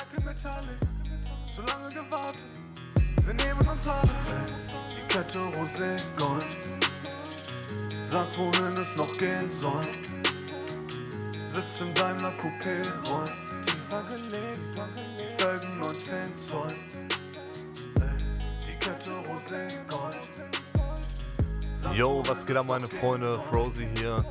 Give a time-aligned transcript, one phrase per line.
[0.00, 0.80] Jacke Metallic,
[1.44, 2.40] so lange gewartet.
[3.22, 4.94] Wir nehmen uns mit.
[4.96, 6.46] Die Kette Rosé Gold.
[8.04, 9.82] Sagt, wohin es noch gehen soll.
[11.48, 13.32] Sitz im Daimler Coupé, rollt
[13.66, 14.60] tiefer gelegt.
[15.18, 16.74] Die Felgen 19 Zoll.
[18.66, 20.16] Die Kette Rosé Gold.
[21.94, 23.38] Yo, was geht ab, meine Freunde?
[23.50, 24.24] Frozy hier.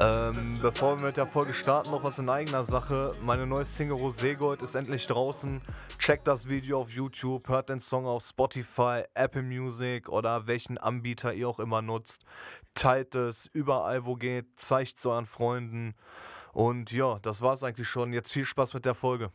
[0.00, 3.14] Ähm, bevor wir mit der Folge starten, noch was in eigener Sache.
[3.22, 5.60] Meine neue Single Rosé Gold ist endlich draußen.
[5.98, 11.34] Checkt das Video auf YouTube, hört den Song auf Spotify, Apple Music oder welchen Anbieter
[11.34, 12.24] ihr auch immer nutzt.
[12.74, 15.94] Teilt es überall, wo geht, zeigt es euren Freunden.
[16.52, 18.12] Und ja, das war's eigentlich schon.
[18.12, 19.32] Jetzt viel Spaß mit der Folge.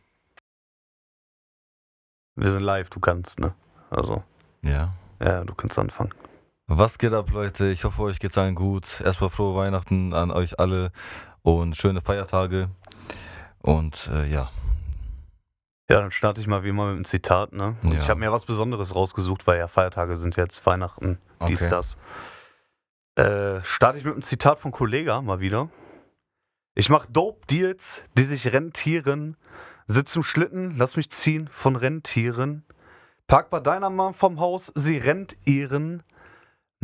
[2.36, 3.54] Wir sind live, du kannst, ne?
[3.90, 4.24] Also,
[4.62, 4.94] Ja.
[5.20, 6.12] ja, du kannst anfangen.
[6.66, 7.68] Was geht ab, Leute?
[7.68, 9.00] Ich hoffe, euch geht's allen gut.
[9.02, 10.92] Erstmal frohe Weihnachten an euch alle
[11.42, 12.70] und schöne Feiertage.
[13.60, 14.50] Und äh, ja,
[15.90, 17.76] Ja, dann starte ich mal wie immer mit einem Zitat, ne?
[17.82, 17.92] Ja.
[17.92, 21.70] ich habe mir was Besonderes rausgesucht, weil ja Feiertage sind jetzt, Weihnachten, dies, Okay.
[21.70, 21.96] das.
[23.16, 25.68] Äh, starte ich mit einem Zitat von Kollega mal wieder.
[26.74, 29.36] Ich mach Dope Deals, die sich rentieren.
[29.86, 32.64] Sitz im Schlitten, lass mich ziehen von Rentieren.
[33.26, 36.02] Park bei deiner Mom vom Haus, sie rennt ihren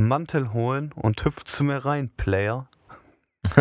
[0.08, 2.68] Mantel holen und hüpft zu mir rein, Player.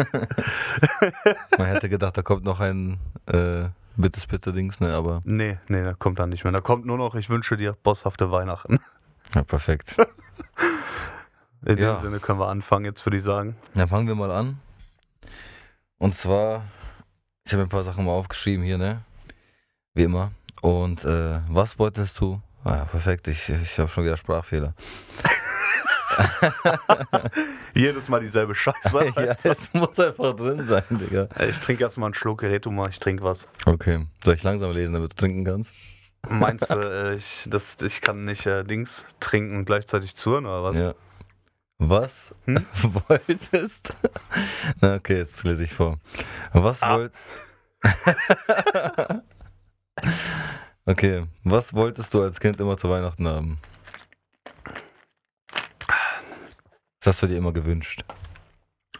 [1.57, 4.93] man hätte gedacht, da kommt noch ein äh, bittes bitte Dings, ne?
[4.93, 6.53] Aber Nee, nee, da kommt dann nicht mehr.
[6.53, 8.79] Da kommt nur noch, ich wünsche dir bosshafte Weihnachten.
[9.35, 9.95] ja, perfekt.
[11.65, 11.95] In Ja.
[11.95, 13.55] dem Sinne können wir anfangen, jetzt würde ich sagen.
[13.73, 14.59] Dann fangen wir mal an.
[15.97, 16.63] Und zwar,
[17.45, 19.01] ich habe ein paar Sachen mal aufgeschrieben hier, ne?
[19.93, 20.31] Wie immer.
[20.61, 22.41] Und äh, was wolltest du?
[22.63, 23.27] Ah ja, perfekt.
[23.27, 24.73] Ich, ich habe schon wieder Sprachfehler.
[27.73, 29.13] Jedes Mal dieselbe Scheiße.
[29.15, 31.27] ja, es muss einfach drin sein, Digga.
[31.49, 33.47] Ich trinke erstmal einen Schluck, red du mal, ich trinke was.
[33.65, 34.05] Okay.
[34.23, 35.71] Soll ich langsam lesen, damit du trinken kannst?
[36.29, 40.63] Meinst du, äh, ich, das, ich kann nicht äh, Dings trinken und gleichzeitig zuhören oder
[40.63, 40.77] was?
[40.77, 40.93] Ja.
[41.81, 42.65] Was Hm?
[43.07, 43.93] wolltest?
[44.81, 45.97] Na, okay, jetzt lese ich vor.
[46.51, 46.97] Was Ah.
[46.97, 47.13] wollt.
[50.85, 53.59] okay, was wolltest du als Kind immer zu Weihnachten haben?
[57.01, 58.03] Was hast du dir immer gewünscht?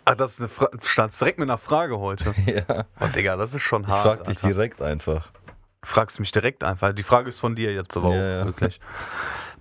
[0.05, 2.33] Ach, das ist eine Fra standst direkt mit einer Frage heute.
[2.45, 2.85] ja.
[2.99, 4.03] Oh, Digga, das ist schon Ich hart.
[4.03, 4.47] frag dich Alter.
[4.47, 5.31] direkt einfach.
[5.83, 6.93] Fragst mich direkt einfach.
[6.93, 8.45] Die Frage ist von dir jetzt aber Ja, auch ja.
[8.45, 8.79] wirklich.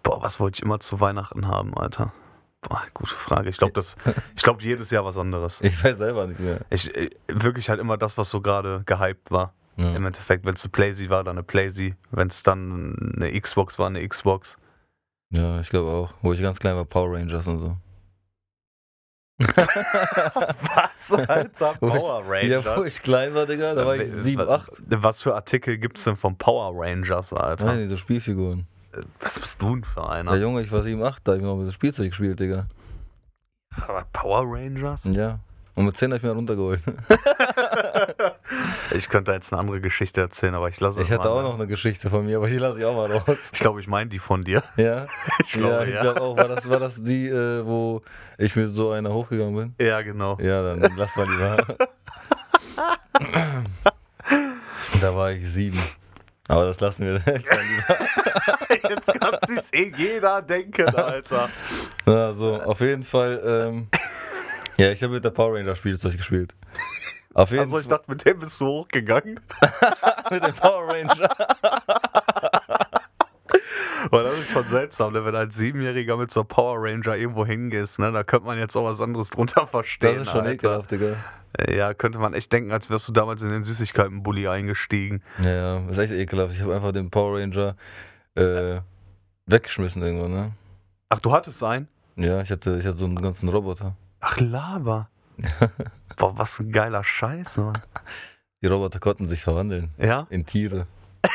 [0.02, 2.12] Boah, was wollte ich immer zu Weihnachten haben, Alter?
[2.60, 3.50] Boah, gute Frage.
[3.50, 3.96] Ich glaube, das,
[4.36, 5.60] ich glaube jedes Jahr was anderes.
[5.60, 6.60] Ich weiß selber nicht mehr.
[6.70, 9.52] Ich, äh, wirklich halt immer das, was so gerade gehypt war.
[9.76, 9.94] Ja.
[9.94, 11.94] Im Endeffekt, wenn es eine Playsee war, dann eine Playsee.
[12.10, 14.56] Wenn es dann eine Xbox war, eine Xbox.
[15.30, 16.14] Ja, ich glaube auch.
[16.22, 17.76] Wo ich ganz klein war, Power Rangers und so.
[19.38, 21.74] Was, Alter?
[21.80, 22.64] Power Rangers?
[22.64, 24.70] Ja, wo ich klein war, Digga, da war ich Wa- 7, wa- 8.
[24.88, 27.74] Was für Artikel gibt es denn von Power Rangers, Alter?
[27.74, 28.66] Nicht, so Spielfiguren.
[29.20, 30.34] Was bist du denn für Ja, einer?
[30.36, 32.66] Junge, ich war 7, 8, da hab ich noch mit dem Spielzeug gespielt, Digga.
[33.86, 35.04] Aber Power Rangers?
[35.04, 35.38] Ja.
[35.78, 36.80] Und mit 10 hab ich mir runtergeholt.
[38.90, 41.42] Ich könnte jetzt eine andere Geschichte erzählen, aber ich lasse es Ich hatte mal, auch
[41.42, 41.48] ne?
[41.48, 43.50] noch eine Geschichte von mir, aber die lasse ich auch mal raus.
[43.52, 44.62] Ich glaube, ich meine die von dir.
[44.76, 45.06] Ja?
[45.44, 46.02] Ich glaube, ja, ich ja.
[46.02, 46.36] glaube auch.
[46.36, 48.02] War das, war das die, äh, wo
[48.38, 49.86] ich mit so einer hochgegangen bin?
[49.86, 50.38] Ja, genau.
[50.40, 51.56] Ja, dann lass mal lieber.
[55.00, 55.78] da war ich 7.
[56.48, 57.36] Aber das lassen wir lieber.
[58.90, 61.50] Jetzt kann sich's eh jeder denken, Alter.
[62.06, 63.88] Also, auf jeden Fall, ähm,
[64.78, 66.54] ja, ich habe mit der Power Ranger Spielzeug gespielt.
[67.34, 69.40] Auf jeden Also ich dachte, mit dem bist du hochgegangen.
[70.30, 71.28] mit dem Power Ranger.
[74.10, 75.24] Weil das ist schon seltsam, ne?
[75.24, 78.12] wenn du als Siebenjähriger mit so einem Power Ranger irgendwo hingehst, ne?
[78.12, 80.14] da könnte man jetzt auch was anderes drunter verstehen.
[80.18, 80.52] Das ist schon Alter.
[80.52, 81.16] ekelhaft, Digga.
[81.68, 85.22] Ja, könnte man echt denken, als wärst du damals in den Süßigkeiten-Bulli eingestiegen.
[85.42, 86.54] Ja, ja, ist echt ekelhaft.
[86.54, 87.74] Ich habe einfach den Power Ranger
[88.34, 88.80] äh,
[89.46, 90.52] weggeschmissen irgendwann, ne?
[91.08, 91.88] Ach, du hattest einen?
[92.16, 93.96] Ja, ich hatte, ich hatte so einen ganzen Roboter.
[94.20, 95.08] Ach, Laber.
[96.16, 97.78] Boah, was ein geiler Scheiß, Mann.
[98.60, 100.26] Die Roboter konnten sich verwandeln Ja?
[100.30, 100.86] in Tiere.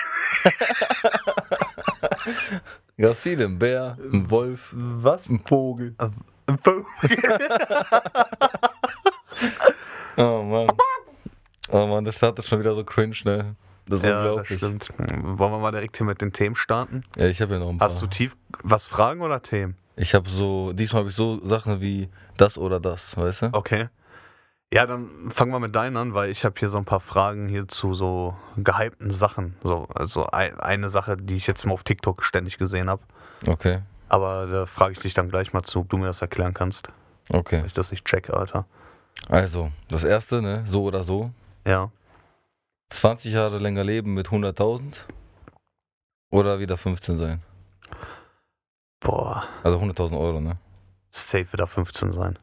[2.97, 3.45] Ganz viele.
[3.45, 5.29] Ein Bär, ein Wolf, Was?
[5.29, 5.95] ein Vogel.
[5.97, 6.85] Ein Vogel.
[10.15, 10.67] Oh Mann.
[11.69, 13.55] Oh Mann, das hat das schon wieder so cringe, ne?
[13.87, 14.57] Das ist Ja, das unglaublich.
[14.59, 14.89] stimmt.
[14.99, 17.03] Wollen wir mal direkt hier mit den Themen starten?
[17.17, 17.87] Ja, ich habe ja noch ein paar.
[17.87, 19.75] Hast du tief was Fragen oder Themen?
[19.95, 23.49] Ich habe so, diesmal habe ich so Sachen wie das oder das, weißt du?
[23.53, 23.89] Okay.
[24.73, 27.47] Ja, dann fangen wir mit deinen an, weil ich habe hier so ein paar Fragen
[27.47, 29.55] hier zu so gehypten Sachen.
[29.63, 33.03] So, also ein, eine Sache, die ich jetzt mal auf TikTok ständig gesehen habe.
[33.45, 36.55] Okay, Aber da frage ich dich dann gleich mal zu, ob du mir das erklären
[36.55, 36.87] kannst,
[37.29, 37.59] okay.
[37.59, 38.65] weil ich das nicht checke, Alter.
[39.29, 41.29] Also, das erste, ne, so oder so.
[41.67, 41.91] Ja.
[42.89, 44.93] 20 Jahre länger leben mit 100.000
[46.31, 47.43] oder wieder 15 sein?
[49.03, 50.57] Boah, Also 100.000 Euro, ne?
[51.09, 52.39] safe wieder 15 sein.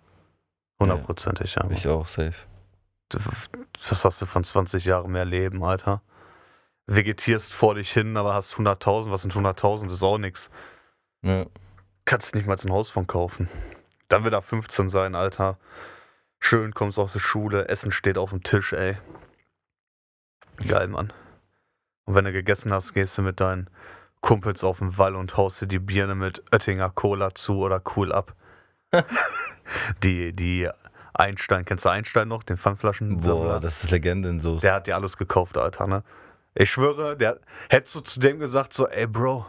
[0.78, 1.68] Hundertprozentig, ja.
[1.70, 2.34] Ich auch, safe.
[3.88, 6.02] Was hast du von 20 Jahren mehr Leben, Alter?
[6.86, 9.10] Vegetierst vor dich hin, aber hast 100.000.
[9.10, 9.84] Was sind 100.000?
[9.84, 10.50] Das ist auch nix.
[11.22, 11.46] Ja.
[12.04, 13.48] Kannst nicht mal ein Haus von kaufen.
[14.08, 15.58] Dann wieder 15 sein, Alter.
[16.38, 18.96] Schön, kommst aus der Schule, Essen steht auf dem Tisch, ey.
[20.66, 21.12] Geil, Mann.
[22.06, 23.68] Und wenn du gegessen hast, gehst du mit deinen
[24.20, 28.12] Kumpels auf den Wall und haust dir die Birne mit Oettinger Cola zu oder cool
[28.12, 28.34] ab.
[30.02, 30.68] die, die
[31.14, 33.18] Einstein, kennst du Einstein noch, den Pfandflaschen?
[33.18, 34.58] Boah, das ist Legende in so.
[34.58, 36.02] Der hat dir alles gekauft, Alter, ne?
[36.54, 37.38] Ich schwöre, der
[37.68, 39.46] hättest du zu dem gesagt, so, ey Bro,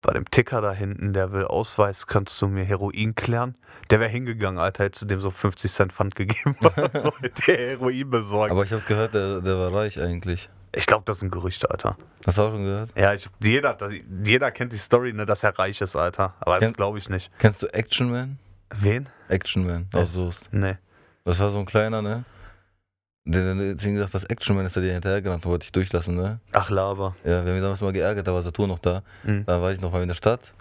[0.00, 3.56] bei dem Ticker da hinten, der will Ausweis, kannst du mir Heroin klären?
[3.90, 6.56] Der wäre hingegangen, Alter, hättest du dem so 50 Cent Pfand gegeben
[6.94, 7.12] so,
[7.46, 8.52] der Heroin besorgt.
[8.52, 10.48] Aber ich habe gehört, der, der war reich eigentlich.
[10.78, 11.96] Ich glaube, das sind Gerüchte, Alter.
[12.24, 12.90] Hast du auch schon gehört?
[12.96, 13.92] Ja, ich, jeder, das,
[14.24, 16.34] jeder kennt die Story, ne, dass er reich ist, Alter.
[16.40, 17.30] Aber das Kennt- glaube ich nicht.
[17.38, 18.38] Kennst du Action Man?
[18.74, 19.08] Wen?
[19.28, 20.48] Action Man aus Soest.
[20.52, 20.76] Nee.
[21.24, 22.24] Das war so ein kleiner, ne?
[23.24, 26.40] Der deswegen gesagt, das Action Man ist er dir hinterhergerannt, wollte ich durchlassen, ne?
[26.52, 27.14] Ach, Laber.
[27.24, 29.02] Ja, wir haben ihn damals mal geärgert, da war Saturn noch da.
[29.24, 29.44] Mhm.
[29.44, 30.52] Da war ich noch mal in der Stadt.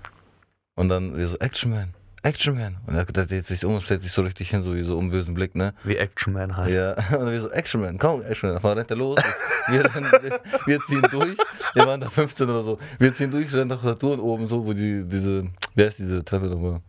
[0.75, 1.93] Und dann wir so, Action Man,
[2.23, 2.77] Action Man.
[2.85, 5.09] Und er, dreht sich um und stellt sich so richtig hin, so wie so um
[5.09, 5.73] bösen Blick, ne?
[5.83, 6.73] Wie Action Man halt.
[6.73, 8.57] Ja, und dann wir so, Action Man, komm, Action Man.
[8.57, 9.19] Einmal rennt er los.
[9.67, 11.37] Wir, rennen, wir, wir ziehen durch.
[11.73, 12.79] Wir waren da 15 oder so.
[12.99, 16.47] Wir ziehen durch, rennen nach Saturn oben, so, wo die, diese, wie heißt diese Treppe
[16.47, 16.81] nochmal?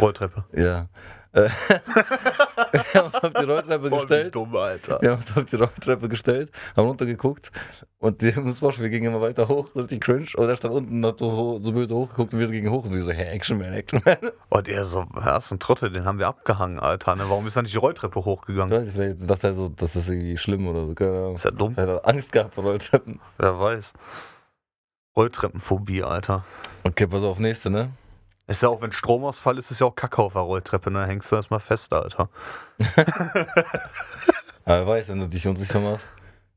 [0.00, 0.44] Rolltreppe.
[0.52, 0.88] Ja.
[1.32, 1.42] Äh,
[2.72, 4.34] wir haben uns auf die Rolltreppe Voll gestellt.
[4.34, 4.98] dumm, Alter.
[5.02, 7.50] Wir haben uns auf die Rolltreppe gestellt, haben runtergeguckt
[7.98, 10.26] und die haben uns vorstellen, wir gingen immer weiter hoch, richtig cringe.
[10.36, 12.94] Und er stand unten und hat so, so böse hochgeguckt und wir gingen hoch und
[12.94, 14.16] wir so, hey, Action Man, Action Man.
[14.48, 17.14] Und er so, ja, ist ein Trottel, den haben wir abgehangen, Alter.
[17.16, 17.24] Ne?
[17.28, 18.70] Warum ist er nicht die Rolltreppe Ich hochgegangen?
[18.72, 21.34] weiß nicht, vielleicht dachte er so, das ist irgendwie schlimm oder so, keine Ahnung.
[21.34, 23.20] Ist ja dumm, Er hat Angst gehabt vor Rolltreppen.
[23.38, 23.92] wer weiß.
[25.16, 26.44] Rolltreppenphobie, Alter.
[26.84, 27.90] Okay, pass auf, nächste, ne?
[28.48, 31.06] Ist ja auch, wenn Stromausfall ist, ist ja auch Kacke auf der Rolltreppe, ne?
[31.06, 32.28] Hängst du erstmal fest, Alter.
[34.64, 36.12] Aber er weiß, wenn du dich unsicher machst.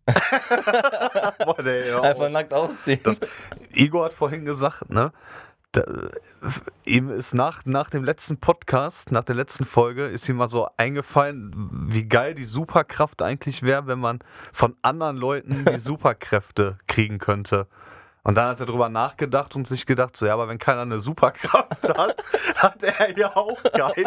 [1.46, 3.02] Boah, der, ja, Einfach nackt ausziehen.
[3.04, 3.20] Das-
[3.74, 5.12] Igor hat vorhin gesagt, ne?
[5.74, 5.84] Da,
[6.84, 10.68] ihm ist nach, nach dem letzten Podcast, nach der letzten Folge, ist ihm mal so
[10.76, 14.20] eingefallen, wie geil die Superkraft eigentlich wäre, wenn man
[14.52, 17.68] von anderen Leuten die Superkräfte kriegen könnte.
[18.24, 21.00] Und dann hat er drüber nachgedacht und sich gedacht, so ja, aber wenn keiner eine
[21.00, 22.24] Superkraft hat,
[22.56, 24.04] hat er ja auch keine.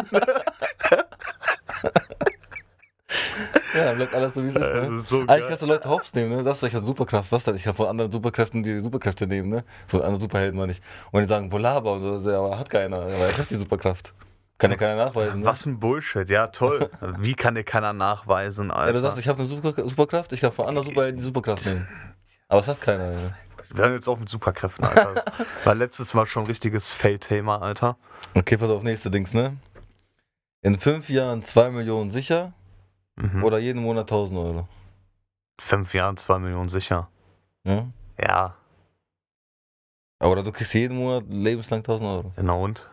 [3.75, 4.97] ja, dann bleibt alles so, wie es ist, ne?
[4.97, 6.43] ist so Eigentlich kannst du Leute hops nehmen, ne?
[6.43, 7.31] Das ist ich habe Superkraft.
[7.31, 7.55] Was denn?
[7.55, 9.63] Ich kann von anderen Superkräften die Superkräfte nehmen, ne?
[9.87, 10.81] Von anderen Superhelden meine ich.
[11.11, 12.97] Und die sagen, Bolaba und so, ja, aber hat keiner.
[13.01, 14.13] Aber ich habe die Superkraft.
[14.57, 15.45] Kann ja keiner nachweisen, ne?
[15.45, 16.89] Was ein Bullshit, ja toll.
[17.19, 18.93] Wie kann dir keiner nachweisen, Ja, Alter?
[18.93, 21.87] du sagst, ich habe eine Super Superkraft, ich kann von anderen Superhelden die Superkraft nehmen.
[22.47, 23.19] Aber es hat keiner, ja.
[23.75, 25.13] Wir hören jetzt auf mit Superkräften, Alter.
[25.15, 25.25] Das
[25.65, 27.97] war letztes Mal schon ein richtiges Fail-Thema, Alter.
[28.33, 29.57] Okay, pass auf, nächste Dings, ne?
[30.61, 32.53] In fünf Jahren 2 Millionen sicher
[33.17, 33.43] Mhm.
[33.45, 34.67] oder jeden Monat 1000 Euro.
[35.61, 37.09] Fünf Jahren, zwei Millionen sicher.
[37.63, 37.87] Ja?
[38.21, 38.55] Ja,
[40.21, 42.33] Oder du kriegst jeden Monat lebenslang 1000 Euro.
[42.35, 42.85] genau und?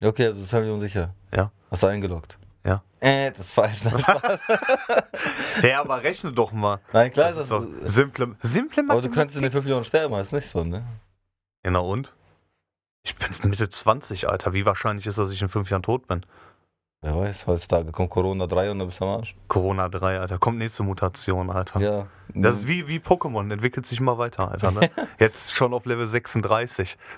[0.00, 1.14] Okay, also 2 Millionen sicher.
[1.32, 1.50] Ja.
[1.70, 2.37] Hast du eingeloggt?
[2.64, 2.82] Ja.
[3.00, 3.84] Äh, das ist falsch.
[3.84, 4.40] Nein, Spaß.
[5.62, 6.80] Ja, aber rechne doch mal.
[6.92, 9.12] Nein klar, Das das ist doch simple, simple aber du Mathematik.
[9.14, 10.84] könntest in den 5 Millionen sterben, ist nicht so, ne?
[11.62, 12.12] Genau und?
[13.04, 14.52] Ich bin Mitte 20, Alter.
[14.52, 16.26] Wie wahrscheinlich ist, dass ich in fünf Jahren tot bin?
[17.00, 19.36] Wer weiß, heutzutage kommt Corona 3 und dann bist du am Arsch.
[19.46, 20.38] Corona 3, Alter.
[20.38, 21.80] Kommt nächste Mutation, Alter.
[21.80, 22.06] Ja.
[22.34, 24.72] Das ist wie, wie Pokémon, entwickelt sich immer weiter, Alter.
[24.72, 24.90] Ne?
[25.20, 26.98] Jetzt schon auf Level 36.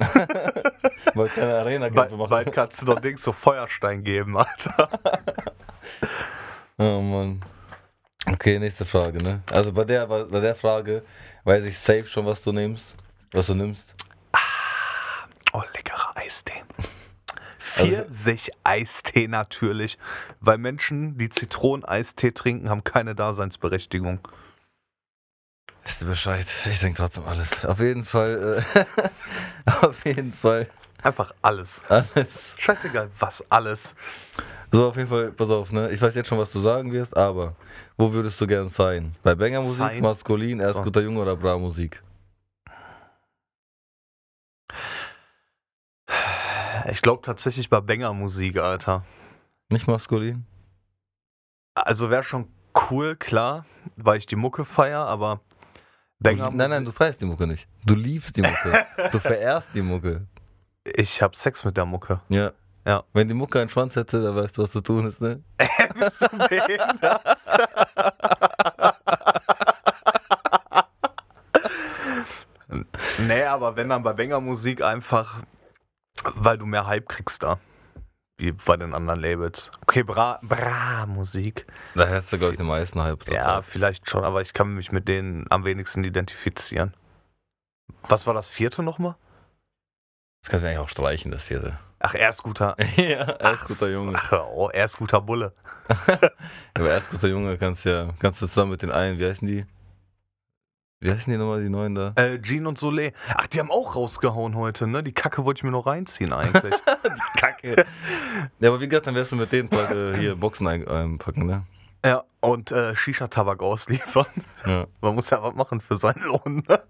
[1.15, 2.29] Weil keine Bald, Arena-Kämpfe machen.
[2.29, 4.89] bald kannst du doch Dings so Feuerstein geben, Alter.
[6.83, 7.45] Oh Mann.
[8.27, 9.43] Okay, nächste Frage, ne?
[9.53, 11.03] Also bei der, bei der Frage
[11.45, 12.97] weiß ich safe schon, was du nimmst.
[13.33, 13.95] Was du nimmst.
[15.53, 16.63] Oh, leckerer Eistee.
[17.61, 19.99] Also- Pfirsich-Eistee natürlich,
[20.41, 24.21] weil Menschen, die Zitroneneistee trinken, haben keine Daseinsberechtigung.
[25.85, 26.47] Ist du Bescheid?
[26.71, 27.65] Ich denke trotzdem alles.
[27.65, 28.85] Auf jeden Fall, äh,
[29.87, 30.67] auf jeden Fall
[31.03, 31.81] Einfach alles.
[31.89, 32.55] alles.
[32.59, 33.95] Scheißegal, was alles.
[34.71, 35.91] So, auf jeden Fall, pass auf, ne?
[35.91, 37.57] Ich weiß jetzt schon, was du sagen wirst, aber
[37.97, 39.15] wo würdest du gern sein?
[39.23, 40.01] Bei Banger Musik, Sein?
[40.03, 40.83] Maskulin, erst So.
[40.83, 42.03] guter Junge oder Bra Musik?
[46.91, 49.05] Ich glaube tatsächlich bei Banger-Musik, Alter.
[49.71, 50.45] Nicht maskulin?
[51.75, 52.49] Also wäre schon
[52.91, 53.65] cool, klar,
[53.97, 55.41] weil ich die Mucke feier, aber
[56.19, 57.69] Banger nein, nein, du feierst die Mucke nicht.
[57.85, 58.87] Du liebst die Mucke.
[59.13, 60.27] du verehrst die Mucke.
[60.85, 62.21] ich habe Sex mit der Mucke.
[62.29, 62.53] Ja.
[62.87, 63.05] Ja.
[63.13, 65.43] Wenn die Mucke einen Schwanz hätte, dann weißt du, was zu tun ist, ne?
[65.95, 67.39] Bist du behindert?
[73.51, 75.43] aber wenn dann bei Banger-Musik einfach,
[76.25, 77.59] weil du mehr Hype kriegst da.
[78.39, 79.71] Wie bei den anderen Labels.
[79.83, 81.67] Okay, Bra, Bra Musik.
[81.95, 83.23] Da hättest du, glaube ich, den meisten Hype.
[83.29, 83.65] Ja, Zeit.
[83.67, 86.95] vielleicht schon, aber ich kann mich mit denen am wenigsten identifizieren.
[88.09, 89.17] Was war das vierte nochmal?
[90.43, 91.79] Das kannst du eigentlich auch streichen, das vierte.
[91.99, 92.77] Ach, er ist guter.
[92.97, 94.17] ja, er ist guter Junge.
[94.17, 95.53] Ach, oh, er ist guter Bulle.
[96.75, 99.47] Aber er ist guter Junge, kannst ja, kannst du zusammen mit den einen, wie heißen
[99.47, 99.67] die?
[101.03, 102.13] Wie heißen die nochmal, die neuen da?
[102.17, 103.15] Äh, Jean und Soleil.
[103.35, 105.03] Ach, die haben auch rausgehauen heute, ne?
[105.03, 106.75] Die Kacke wollte ich mir noch reinziehen eigentlich.
[107.39, 107.87] Kacke.
[108.59, 111.65] ja, aber wie gesagt, dann wärst du mit denen äh, hier Boxen ein, einpacken, ne?
[112.05, 114.27] ja, und äh, Shisha-Tabak ausliefern.
[114.67, 114.87] Ja.
[115.01, 116.83] Man muss ja was machen für seinen Lohn, ne?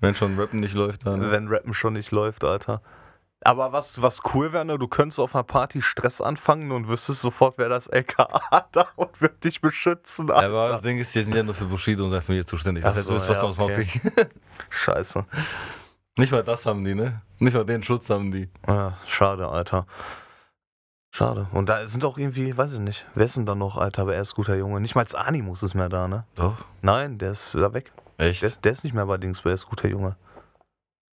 [0.00, 1.28] Wenn schon Rappen nicht läuft, dann.
[1.28, 2.82] Wenn Rappen schon nicht läuft, Alter.
[3.44, 7.22] Aber was, was cool wäre, ne, du könntest auf einer Party Stress anfangen und wüsstest
[7.22, 10.82] sofort, wer das LKA da und wird dich beschützen, Ja, aber das Alter.
[10.82, 12.84] Ding ist, die sind ja nur für Bushido und Familie zuständig.
[12.84, 13.88] Das Ach heißt, so, du bist was ja, Maul okay.
[14.70, 15.24] Scheiße.
[16.18, 17.22] Nicht mal das haben die, ne?
[17.38, 18.48] Nicht mal den Schutz haben die.
[18.68, 19.86] Ja, schade, Alter.
[21.10, 21.46] Schade.
[21.52, 24.14] Und da sind auch irgendwie, weiß ich nicht, wer ist denn da noch, Alter, aber
[24.14, 24.80] er ist guter Junge.
[24.80, 26.24] Nicht mal als Animus ist mehr da, ne?
[26.36, 26.64] Doch.
[26.80, 27.92] Nein, der ist da weg.
[28.16, 28.40] Echt?
[28.42, 30.16] Der ist, der ist nicht mehr bei Dings, aber er ist guter Junge.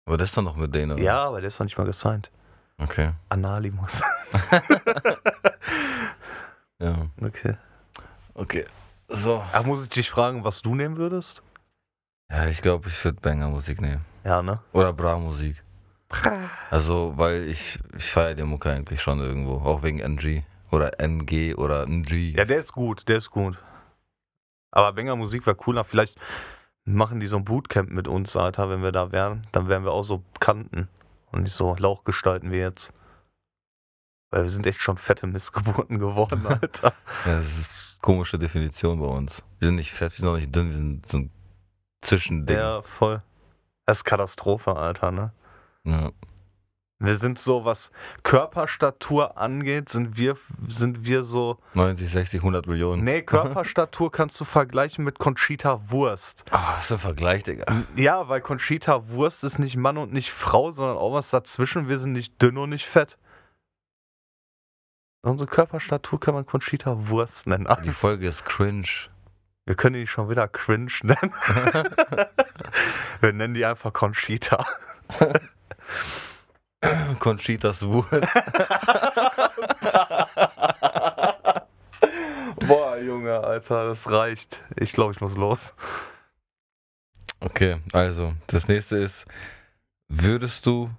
[0.07, 1.03] Aber das ist dann noch mit denen, oder?
[1.03, 2.31] Ja, aber der ist noch nicht mal gesigned.
[2.79, 3.13] Okay.
[3.29, 4.03] Analimus.
[6.81, 7.07] Ja.
[7.21, 7.57] Okay.
[8.35, 8.65] Okay.
[9.09, 9.43] So.
[9.53, 11.43] Ach, muss ich dich fragen, was du nehmen würdest?
[12.31, 14.05] Ja, ich glaube, ich würde Banger-Musik nehmen.
[14.25, 14.61] Ja, ne?
[14.73, 15.63] Oder Bra-Musik.
[16.71, 19.55] Also, weil ich, ich feiere die Mucke eigentlich schon irgendwo.
[19.57, 20.43] Auch wegen NG.
[20.71, 22.35] Oder NG oder NG.
[22.37, 23.57] Ja, der ist gut, der ist gut.
[24.71, 25.85] Aber Banger Musik wäre cooler.
[25.85, 26.19] Vielleicht
[26.85, 29.47] machen die so ein Bootcamp mit uns, Alter, wenn wir da wären.
[29.53, 30.89] Dann wären wir auch so Kanten
[31.33, 32.93] und nicht so Lauchgestalten wie jetzt.
[34.31, 36.93] Weil wir sind echt schon fette Missgeburten geworden, Alter.
[37.25, 39.43] Ja, das ist eine komische Definition bei uns.
[39.59, 41.31] Wir sind nicht fett, wir sind auch nicht dünn, wir sind so ein
[42.03, 42.57] Zwischending.
[42.57, 43.23] ja, voll.
[43.87, 45.33] Das ist Katastrophe, Alter, ne?
[45.85, 46.11] Ja.
[47.01, 47.91] Wir sind so, was
[48.23, 50.37] Körperstatur angeht, sind wir,
[50.69, 51.59] sind wir so.
[51.75, 53.03] 90, 60, 100 Millionen.
[53.03, 56.45] Nee, Körperstatur kannst du vergleichen mit Conchita Wurst.
[56.51, 57.85] Ah, für ein Vergleich, Digga.
[57.97, 61.89] Ja, weil Conchita Wurst ist nicht Mann und nicht Frau, sondern auch was dazwischen.
[61.89, 63.19] Wir sind nicht dünn und nicht fett.
[65.23, 67.67] Unsere Körperstatur kann man Conchita Wurst nennen.
[67.85, 69.09] Die Folge ist cringe.
[69.67, 71.33] Wir können die schon wieder cringe nennen.
[73.21, 74.65] Wir nennen die einfach Conchita.
[77.19, 78.11] Conchitas Wurst.
[82.67, 84.63] Boah, Junge, Alter, das reicht.
[84.77, 85.75] Ich glaube, ich muss los.
[87.41, 89.27] Okay, also, das nächste ist,
[90.09, 90.91] würdest du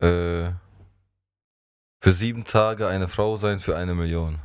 [0.00, 0.50] äh,
[2.00, 4.40] für sieben Tage eine Frau sein für eine Million?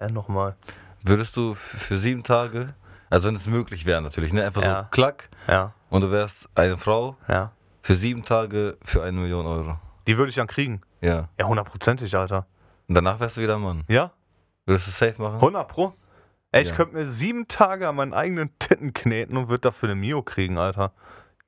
[0.00, 0.56] Ja, nochmal.
[1.02, 2.74] Würdest du für sieben Tage,
[3.08, 4.44] also wenn es möglich wäre natürlich, ne?
[4.44, 4.82] Einfach Ja.
[4.82, 7.52] so klack Ja, und du wärst eine Frau ja.
[7.86, 9.78] Für sieben Tage für eine Million Euro.
[10.08, 10.80] Die würde ich dann kriegen.
[11.00, 11.28] Ja.
[11.38, 12.48] Ja, hundertprozentig, Alter.
[12.88, 13.84] Und danach wärst du wieder ein Mann.
[13.86, 14.10] Ja,
[14.64, 15.36] Würdest du safe machen?
[15.36, 15.94] 100 Pro.
[16.50, 16.74] Ey, ich Ja.
[16.74, 20.58] könnte mir sieben Tage an meinen eigenen Titten kneten und würde dafür eine Mio kriegen,
[20.58, 20.92] Alter.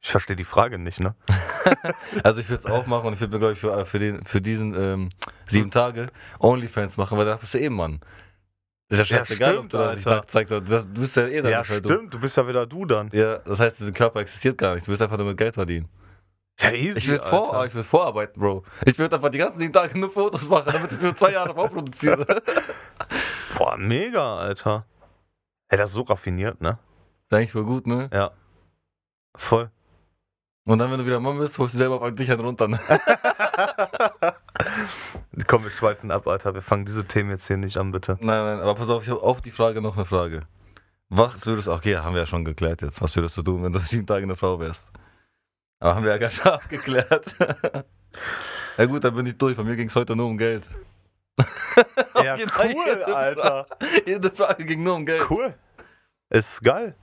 [0.01, 1.17] Ich verstehe die Frage nicht, ne?
[2.23, 4.25] Also ich würde es auch machen und ich würde mir, glaube ich, für, für, den,
[4.25, 5.09] für diesen ähm,
[5.49, 6.07] sieben Tage
[6.39, 7.99] Onlyfans machen, weil danach bist du eh Mann.
[8.89, 10.53] Ist ja Ja, scheißegal, ob stimmt, du da dich zeigst.
[10.53, 13.11] Das, du bist ja eh dann Ja, stimmt, du bist ja wieder du dann.
[13.11, 13.17] Du.
[13.19, 14.87] Ja, das heißt, dieser Körper existiert gar nicht.
[14.87, 15.89] Du wirst einfach nur mit Geld verdienen.
[16.61, 16.99] Ja, easy.
[16.99, 18.65] Ich würde vor, ich würd vorarbeiten, Bro.
[18.85, 21.55] Ich würde einfach die ganzen sieben Tage nur Fotos machen, damit ich für zwei Jahre
[21.55, 22.27] vorproduziere.
[23.57, 24.85] Boah, mega, Alter.
[25.69, 26.79] Ey, das ist so raffiniert, ne?
[27.31, 28.11] Eigentlich voll gut, ne?
[28.13, 28.33] Ja.
[29.37, 29.71] Voll.
[30.65, 32.69] Und dann, wenn du wieder Mann bist, holst du selber auf dich einen runter.
[32.69, 32.79] Ne?
[35.47, 36.55] Komm, wir schweifen ab, Alter.
[36.55, 38.19] Wir fangen diese Themen jetzt hier nicht an, bitte.
[38.21, 40.43] Nein, nein, aber pass auf, ich habe auf die Frage noch eine Frage.
[41.09, 43.01] Was würdest du, okay, haben wir ja schon geklärt jetzt.
[43.01, 44.93] Was würdest du tun, wenn du sieben Tage eine Frau wärst?
[45.81, 47.35] Aber haben wir ja gar nicht abgeklärt.
[48.77, 49.57] ja gut, dann bin ich durch.
[49.57, 50.69] Bei mir ging es heute nur um Geld.
[52.17, 53.67] Ja, Jede- cool, jede Alter.
[54.05, 55.31] Jede Frage ging nur um Geld.
[55.31, 55.55] Cool.
[56.31, 56.97] Ist geil.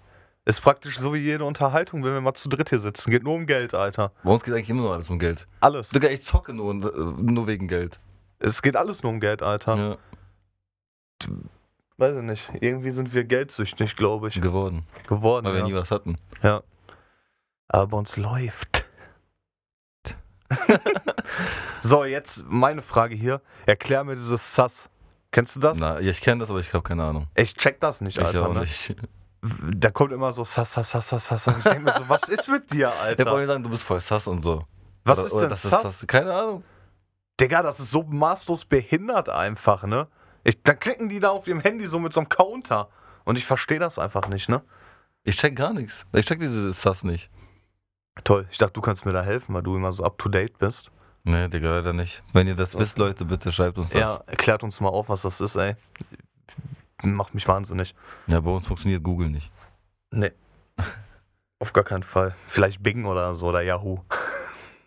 [0.44, 3.10] Ist praktisch so wie jede Unterhaltung, wenn wir mal zu dritt hier sitzen.
[3.12, 4.12] Geht nur um Geld, Alter.
[4.24, 5.48] Bei uns geht eigentlich immer nur alles um Geld.
[5.62, 5.90] Alles.
[5.92, 8.00] Digga, ich zocke nur, äh, nur wegen Geld.
[8.40, 9.76] Es geht alles nur um Geld, Alter.
[9.78, 9.98] Ja,
[11.98, 12.52] Weiß ich nicht.
[12.60, 14.86] Irgendwie sind wir geldsüchtig, glaube ich, geworden.
[15.08, 15.46] geworden.
[15.46, 15.78] Weil wir nie Ja.
[15.78, 16.18] was hatten.
[16.44, 16.62] ja.
[17.68, 18.86] Aber uns läuft.
[21.82, 23.42] so, jetzt meine Frage hier.
[23.66, 24.90] Erklär mir dieses Sass.
[25.32, 25.78] Kennst du das?
[25.80, 27.28] Na, ich kenne das, aber ich habe keine Ahnung.
[27.36, 28.48] Ich check das nicht, Ich Alter.
[28.48, 28.62] auch Ne?
[28.62, 28.96] nicht.
[29.76, 31.48] Da kommt immer so Sass, Sass, Sass, Sass, Sass.
[31.48, 33.26] Und ich denke mir so, was ist mit dir, Ich Alter?
[33.32, 34.64] wollte sagen, du bist voll sass und so.
[35.04, 35.82] Was Oder- ist denn das Sass?
[35.82, 36.08] Sass?
[36.08, 36.64] Keine Ahnung.
[37.40, 40.08] Digga, das ist so maßlos behindert einfach, ne?
[40.44, 42.90] Ich, dann klicken die da auf ihrem Handy so mit so einem Counter.
[43.26, 44.62] Und ich verstehe das einfach nicht, ne?
[45.24, 46.06] Ich check gar nichts.
[46.14, 47.30] Ich check diese Sass nicht.
[48.24, 48.48] Toll.
[48.52, 50.92] Ich dachte, du kannst mir da helfen, weil du immer so up to date bist.
[51.24, 52.24] Nee, Digga, leider nicht.
[52.34, 54.00] Wenn ihr das wisst, Leute, bitte schreibt uns das.
[54.00, 55.76] Ja, erklärt uns mal auf, was das ist, ey.
[57.04, 57.96] Macht mich wahnsinnig.
[58.28, 59.52] Ja, bei uns funktioniert Google nicht.
[60.12, 60.32] Nee.
[61.60, 62.36] Auf gar keinen Fall.
[62.48, 64.00] Vielleicht Bing oder so oder Yahoo.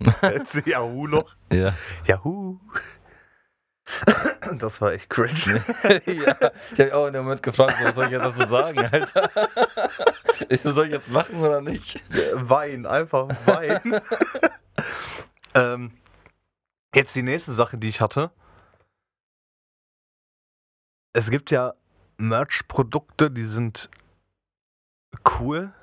[0.22, 1.36] Jetzt Yahoo noch?
[1.52, 1.74] Ja.
[2.06, 2.58] Yahoo.
[4.58, 5.62] Das war echt cringe.
[6.06, 6.36] ja.
[6.72, 9.30] Ich habe auch in dem Moment gefragt, was soll ich jetzt dazu sagen, Alter?
[10.72, 12.00] Soll ich jetzt lachen oder nicht?
[12.32, 14.00] Wein, einfach Wein.
[15.54, 15.92] ähm,
[16.94, 18.30] jetzt die nächste Sache, die ich hatte.
[21.12, 21.74] Es gibt ja
[22.16, 23.90] Merch-Produkte, die sind
[25.38, 25.74] cool.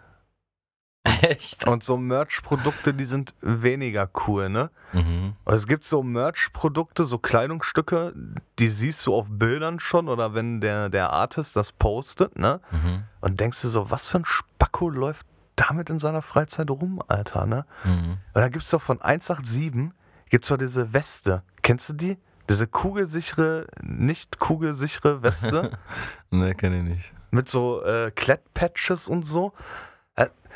[1.22, 1.68] Echt?
[1.68, 4.72] Und so Merch-Produkte, die sind weniger cool, ne?
[4.92, 5.36] Mhm.
[5.46, 8.14] Es gibt so Merch-Produkte, so Kleidungsstücke,
[8.58, 12.60] die siehst du auf Bildern schon oder wenn der, der Artist das postet, ne?
[12.72, 13.04] Mhm.
[13.22, 17.46] Und denkst du so, was für ein Spacko läuft damit in seiner Freizeit rum, Alter,
[17.46, 17.66] ne?
[17.84, 18.18] Mhm.
[18.34, 19.92] Und dann gibt's doch von 187,
[20.30, 21.44] gibt's doch diese Weste.
[21.62, 22.18] Kennst du die?
[22.50, 25.72] Diese kugelsichere, nicht kugelsichere Weste
[26.32, 27.14] Nee, kenn ich nicht.
[27.32, 29.54] mit so äh, Klettpatches und so.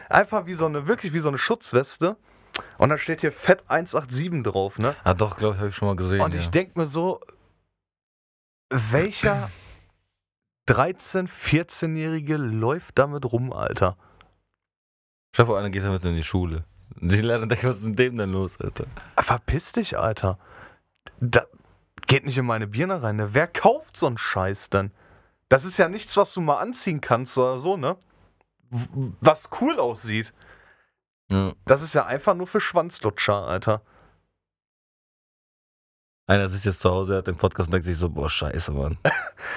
[0.09, 2.17] Einfach wie so eine, wirklich wie so eine Schutzweste.
[2.77, 4.95] Und dann steht hier Fett 187 drauf, ne?
[5.03, 6.21] Ah, doch, glaube ich, habe ich schon mal gesehen.
[6.21, 6.39] Und ja.
[6.39, 7.21] ich denke mir so,
[8.69, 9.49] welcher
[10.67, 13.97] 13-, 14-Jährige läuft damit rum, Alter?
[15.37, 16.65] Dir vor, einer geht damit in die Schule.
[16.95, 18.85] Die Lehrer denken, was ist mit dem denn los, Alter?
[19.17, 20.39] Verpiss dich, Alter.
[21.19, 21.45] Da
[22.07, 23.17] geht nicht in meine Birne rein.
[23.17, 23.33] Ne?
[23.33, 24.91] Wer kauft so einen Scheiß denn?
[25.49, 27.97] Das ist ja nichts, was du mal anziehen kannst oder so, ne?
[28.69, 30.33] Was cool aussieht.
[31.29, 31.53] Ja.
[31.65, 33.81] Das ist ja einfach nur für Schwanzlutscher, Alter.
[36.27, 38.97] Einer sitzt jetzt zu Hause, hat den Podcast und denkt sich so, boah, scheiße, Mann.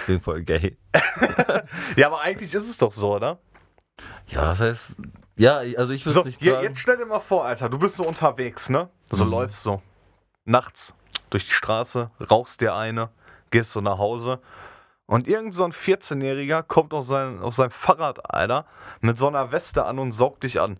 [0.03, 0.77] Ich bin voll gay.
[1.97, 3.39] Ja, aber eigentlich ist es doch so, oder?
[4.27, 4.97] Ja, das heißt,
[5.37, 6.63] ja, also ich würde So, nicht sagen.
[6.65, 8.89] jetzt stell dir mal vor, Alter, du bist so unterwegs, ne?
[9.11, 9.31] So Mhm.
[9.31, 9.83] läufst so.
[10.45, 10.95] Nachts
[11.31, 13.11] durch die Straße, rauchst dir eine,
[13.51, 14.41] gehst so nach Hause.
[15.07, 18.67] Und irgend so ein 14-Jähriger kommt auf sein, auf sein Fahrrad, Alter,
[19.01, 20.79] mit so einer Weste an und saugt dich an.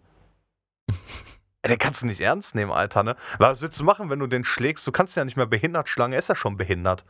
[1.67, 3.17] Den kannst du nicht ernst nehmen, Alter, ne?
[3.39, 4.85] Weil was willst du machen, wenn du den schlägst?
[4.87, 7.05] Du kannst ihn ja nicht mehr behindert schlagen, er ist ja schon behindert.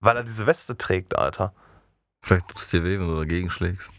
[0.00, 1.54] Weil er diese Weste trägt, Alter.
[2.20, 3.90] Vielleicht tut es dir weh, wenn du dagegen schlägst.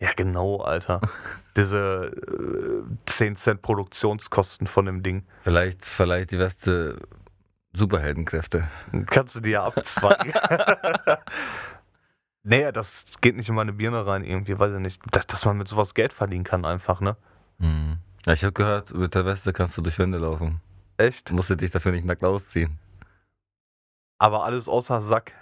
[0.00, 1.00] Ja, genau, Alter.
[1.56, 5.24] Diese äh, 10 Cent Produktionskosten von dem Ding.
[5.44, 6.96] Vielleicht verleiht die Weste
[7.72, 8.68] Superheldenkräfte.
[9.06, 10.32] Kannst du dir ja abzwacken.
[12.42, 15.00] nee, das geht nicht in meine Birne rein irgendwie, weiß ich nicht.
[15.10, 17.16] Dass, man mit sowas Geld verdienen kann einfach, ne?
[17.58, 17.98] Mhm.
[18.26, 20.60] Ja, ich habe gehört, mit der Weste kannst du durch Wände laufen.
[20.96, 21.30] Echt?
[21.30, 22.78] Du musst dich dafür nicht nackt ausziehen.
[24.18, 25.32] Aber alles außer Sack.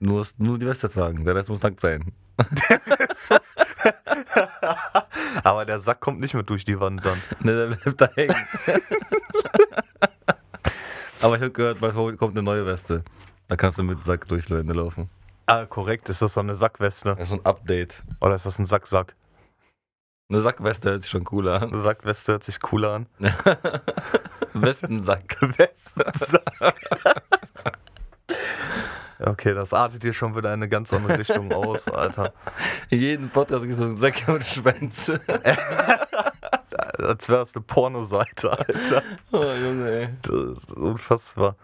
[0.00, 2.12] Du musst nur die Weste tragen, der Rest muss nackt sein.
[5.42, 7.20] Aber der Sack kommt nicht mit durch die Wand dann.
[7.40, 8.36] Ne, der bleibt da hängen.
[11.20, 13.02] Aber ich habe gehört, bald kommt eine neue Weste.
[13.48, 15.08] Da kannst du mit Sack durch Wände laufen.
[15.46, 16.08] Ah, korrekt.
[16.08, 17.14] Ist das dann eine Sackweste?
[17.16, 18.02] Das ist ein Update.
[18.20, 19.14] Oder ist das ein Sacksack?
[20.28, 21.72] Eine Sackweste hört sich schon cooler an.
[21.72, 23.06] Eine Sackweste hört sich cooler an.
[24.54, 25.36] Westensack.
[25.58, 26.74] Westensack.
[29.20, 32.34] Okay, das artet hier schon wieder in eine ganz andere Richtung aus, Alter.
[32.90, 35.20] In jedem Podcast gibt es so einen Sack mit Schwänze.
[36.98, 39.02] Als wäre es eine Pornoseite, Alter.
[39.32, 40.08] Oh, Junge, ey.
[40.22, 41.56] Das ist unfassbar.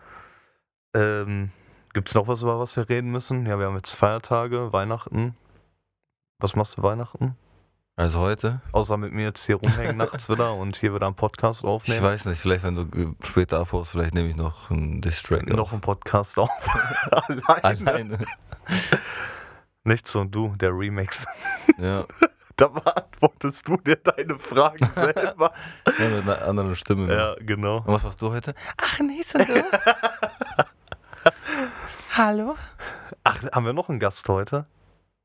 [0.94, 1.50] Ähm,
[1.94, 3.46] Gibt es noch was, über was wir reden müssen?
[3.46, 5.36] Ja, wir haben jetzt Feiertage, Weihnachten.
[6.38, 7.36] Was machst du Weihnachten?
[7.96, 8.62] Also heute?
[8.72, 12.02] Außer mit mir jetzt hier rumhängen nachts wieder und hier wieder einen Podcast Ich aufnehmen.
[12.02, 15.72] weiß nicht, vielleicht wenn du später abhaust, vielleicht nehme ich noch einen Distrack Noch auf.
[15.72, 16.48] einen Podcast auf.
[17.10, 17.64] Alleine.
[17.64, 18.18] Alleine.
[19.84, 21.26] Nicht so du, der Remix.
[21.78, 22.04] Ja.
[22.62, 25.52] Da beantwortest du dir deine Fragen selber.
[25.98, 27.08] ja, mit einer anderen Stimme.
[27.08, 27.14] ne?
[27.14, 27.78] ja, genau.
[27.78, 28.54] Und was machst du heute?
[28.80, 29.64] Ach, nee, sind du?
[32.16, 32.54] Hallo?
[33.24, 34.66] Ach, haben wir noch einen Gast heute?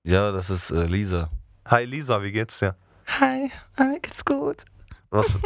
[0.04, 1.30] Ja, das ist äh, Lisa.
[1.68, 2.76] Hi Lisa, wie geht's dir?
[3.20, 4.66] Hi, mir geht's gut.
[5.12, 5.28] Was?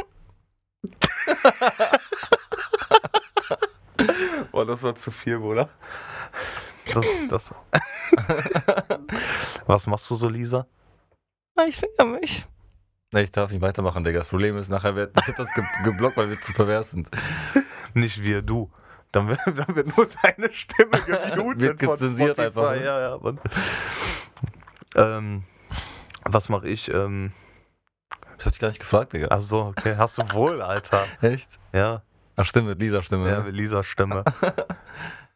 [4.54, 5.68] Boah, das war zu viel, Bruder.
[6.94, 7.54] Das, das.
[9.66, 10.66] Was machst du so, Lisa?
[11.68, 12.46] Ich finger mich.
[13.12, 14.20] Nee, ich darf nicht weitermachen, Digga.
[14.20, 17.10] Das Problem ist, nachher wird, wird das ge geblockt, weil wir zu pervers sind.
[17.94, 18.72] Nicht wir, du.
[19.12, 20.92] Dann wird, dann wird nur deine Stimme
[21.36, 21.62] gemutet.
[21.62, 22.84] Wird gezensiert einfach, ne?
[22.86, 23.40] Ja, ja, Mann.
[24.96, 25.44] Ähm,
[26.24, 26.90] was mache ich?
[26.94, 27.32] Ähm,
[28.40, 29.28] Ich hab dich gar nicht gefragt, Digga.
[29.30, 29.96] ach so, okay.
[29.98, 31.04] Hast du wohl, Alter.
[31.22, 31.60] Echt?
[31.74, 32.04] Ja,
[32.38, 33.30] Ach, stimmt, mit Lisa Stimme.
[33.30, 33.44] ja, ne?
[33.46, 34.24] mit Lisas Stimme.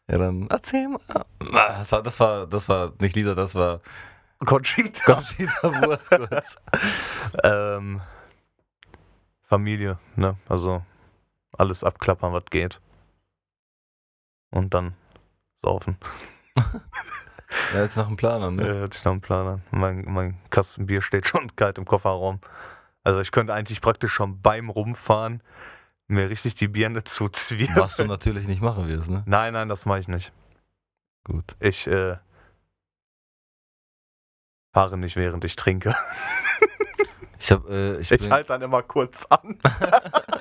[0.08, 1.02] Ja, dann erzähl mal.
[1.54, 3.82] Ah, Das war, das war, das war nicht Lisa, das war
[4.40, 5.14] Conchita.
[5.14, 6.58] Conchita Wurst kurz.
[7.44, 8.02] Ähm,
[9.44, 10.38] Familie, ne?
[10.50, 10.84] Also
[11.58, 12.80] alles abklappern, was geht.
[14.52, 14.96] Und dann
[15.62, 15.98] saufen.
[17.74, 18.74] Ja, jetzt nach dem Plan an, Ja, ne?
[18.80, 19.62] hört sich nach einem Plan an.
[19.72, 22.40] Mein, mein Kasten Bier steht schon kalt im Kofferraum.
[23.04, 25.42] Also ich könnte eigentlich praktisch schon beim Rumfahren
[26.08, 27.78] mir richtig die Birne zuzwiebeln.
[27.78, 29.24] Was du natürlich nicht machen wirst, ne?
[29.26, 30.34] Nein, nein, das mache ich nicht.
[31.24, 31.56] Gut.
[31.60, 32.18] Ich äh,
[34.76, 35.96] fahre nicht, während ich trinke.
[37.38, 39.60] Ich hab, äh, ich Ich halte dann immer kurz an.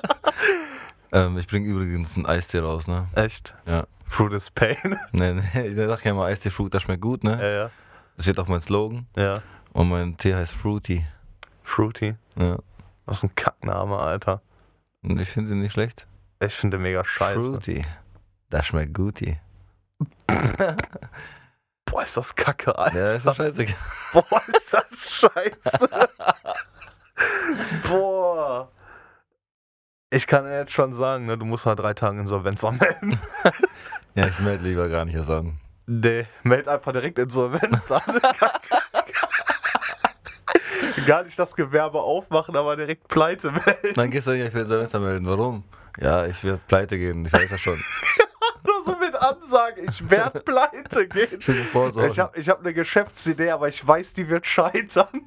[1.12, 3.08] ähm, ich bring übrigens einen Eistee raus, ne?
[3.14, 3.52] Echt?
[3.66, 3.84] Ja.
[4.06, 4.96] Fruit is pain.
[5.12, 7.32] Ne, ne, ich sag ja immer Eistee Fruit, das schmeckt gut, ne?
[7.32, 7.70] ja,
[8.16, 9.06] Das wird auch mein Slogan.
[9.16, 9.22] ja.
[9.22, 9.42] ja.
[9.74, 11.04] Und mein Tee heißt Fruity.
[11.62, 12.14] Fruity.
[12.36, 12.56] Ja.
[13.04, 14.40] Was ein Kackname, Alter.
[15.02, 16.06] Und ich finde ihn nicht schlecht.
[16.40, 17.40] Ich finde mega scheiße.
[17.40, 17.84] Fruity.
[18.48, 19.38] Das schmeckt guti.
[21.94, 22.98] Boah, ist das kacke, Alter.
[22.98, 23.66] Ja, ist doch scheiße.
[24.12, 25.88] Boah, ist das scheiße.
[27.88, 28.68] Boah.
[30.10, 33.20] Ich kann jetzt schon sagen, ne, du musst nach drei Tagen Insolvenz anmelden.
[34.16, 35.58] Ja, ich melde lieber gar nicht erst an.
[35.86, 38.02] Nee, meld einfach direkt Insolvenz an.
[41.06, 43.94] Gar nicht das Gewerbe aufmachen, aber direkt pleite melden.
[43.96, 45.26] Dann gehst du nicht, ich will Silvester melden.
[45.26, 45.64] Warum?
[45.98, 47.26] Ja, ich werde pleite gehen.
[47.26, 47.82] Ich weiß ja schon.
[48.66, 51.38] Nur so mit Ansage, ich werde pleite gehen.
[51.38, 55.08] Ich habe ich hab eine Geschäftsidee, aber ich weiß, die wird scheitern.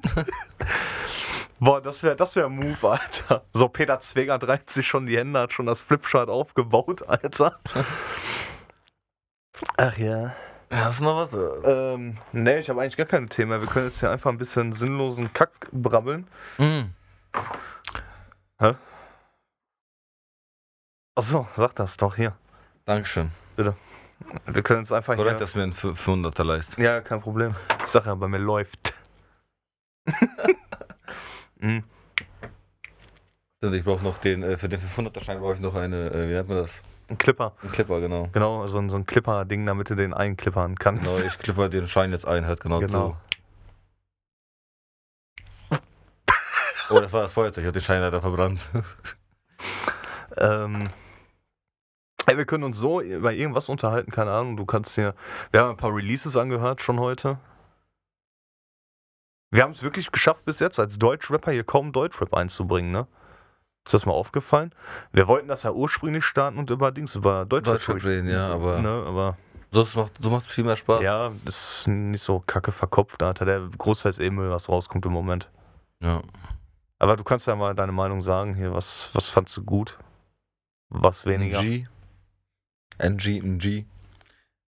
[1.60, 3.44] Boah, das wäre das wär ein Move, Alter.
[3.52, 7.58] So, Peter Zweger reißt sich schon die Hände, hat schon das Flipchart aufgebaut, Alter.
[9.76, 10.34] Ach ja.
[10.70, 11.36] Hast du noch was?
[11.64, 13.60] Ähm, nee, ich habe eigentlich gar keine Themen mehr.
[13.60, 16.28] Wir können jetzt hier einfach ein bisschen sinnlosen Kack brabbeln.
[16.58, 16.92] Mhm.
[21.16, 22.36] Achso, sag das doch hier.
[22.88, 23.30] Dankeschön.
[23.56, 26.78] Wir können jetzt einfach Korrekt, dass mir einen 500er leist.
[26.78, 27.54] Ja, kein Problem.
[27.84, 28.94] Ich sag ja, bei mir läuft.
[31.60, 31.82] Mhm.
[33.60, 36.28] Und ich brauche noch den, äh, für den 500er Schein brauche ich noch eine, äh,
[36.28, 36.82] wie nennt man das?
[37.08, 37.52] Ein Clipper.
[37.64, 38.28] Ein Clipper, genau.
[38.32, 41.12] Genau, so ein, so ein Clipper-Ding, damit du den einklippern kannst.
[41.12, 43.16] Genau, ich clipper den Schein jetzt ein, halt genau, Genau.
[45.70, 45.76] so.
[46.90, 48.68] Oh, das war das Feuerzeug, ich habe den Schein leider verbrannt.
[50.36, 50.84] Ähm,
[52.28, 54.56] ey, wir können uns so über irgendwas unterhalten, keine Ahnung.
[54.56, 55.14] Du kannst hier.
[55.50, 57.38] Wir haben ein paar Releases angehört schon heute.
[59.50, 63.06] Wir haben es wirklich geschafft bis jetzt, als Deutschrapper hier kaum Deutschrap einzubringen, ne?
[63.86, 64.74] Ist das mal aufgefallen?
[65.12, 68.80] Wir wollten das ja ursprünglich starten und über Dings, über Deutschrap, Deutschrap reden, ja, aber
[68.82, 69.38] Ne, aber
[69.70, 71.00] so macht so macht's viel mehr Spaß.
[71.00, 73.46] ja, ist nicht so kacke verkopft, Alter.
[73.46, 75.50] Der Großteil ist eh Müll, was rauskommt im Moment.
[76.02, 76.20] ja.
[77.00, 78.74] Aber du kannst ja mal deine Meinung sagen hier.
[78.74, 79.96] Was, was fandst du gut?
[80.88, 81.60] Was weniger?
[81.60, 81.86] NG.
[82.98, 83.84] NG, NG.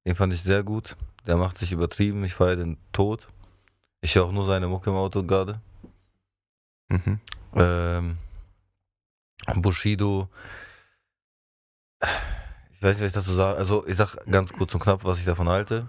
[0.07, 0.97] Den fand ich sehr gut.
[1.27, 2.25] Der macht sich übertrieben.
[2.25, 3.29] Ich feiere den tot.
[4.01, 5.61] Ich höre auch nur seine Mucke im Auto gerade.
[6.88, 7.21] Mhm.
[7.55, 8.19] Ähm,
[9.57, 10.29] Bushido.
[12.01, 13.59] Ich weiß nicht, was ich dazu sage.
[13.59, 15.88] Also, ich sag ganz kurz und knapp, was ich davon halte.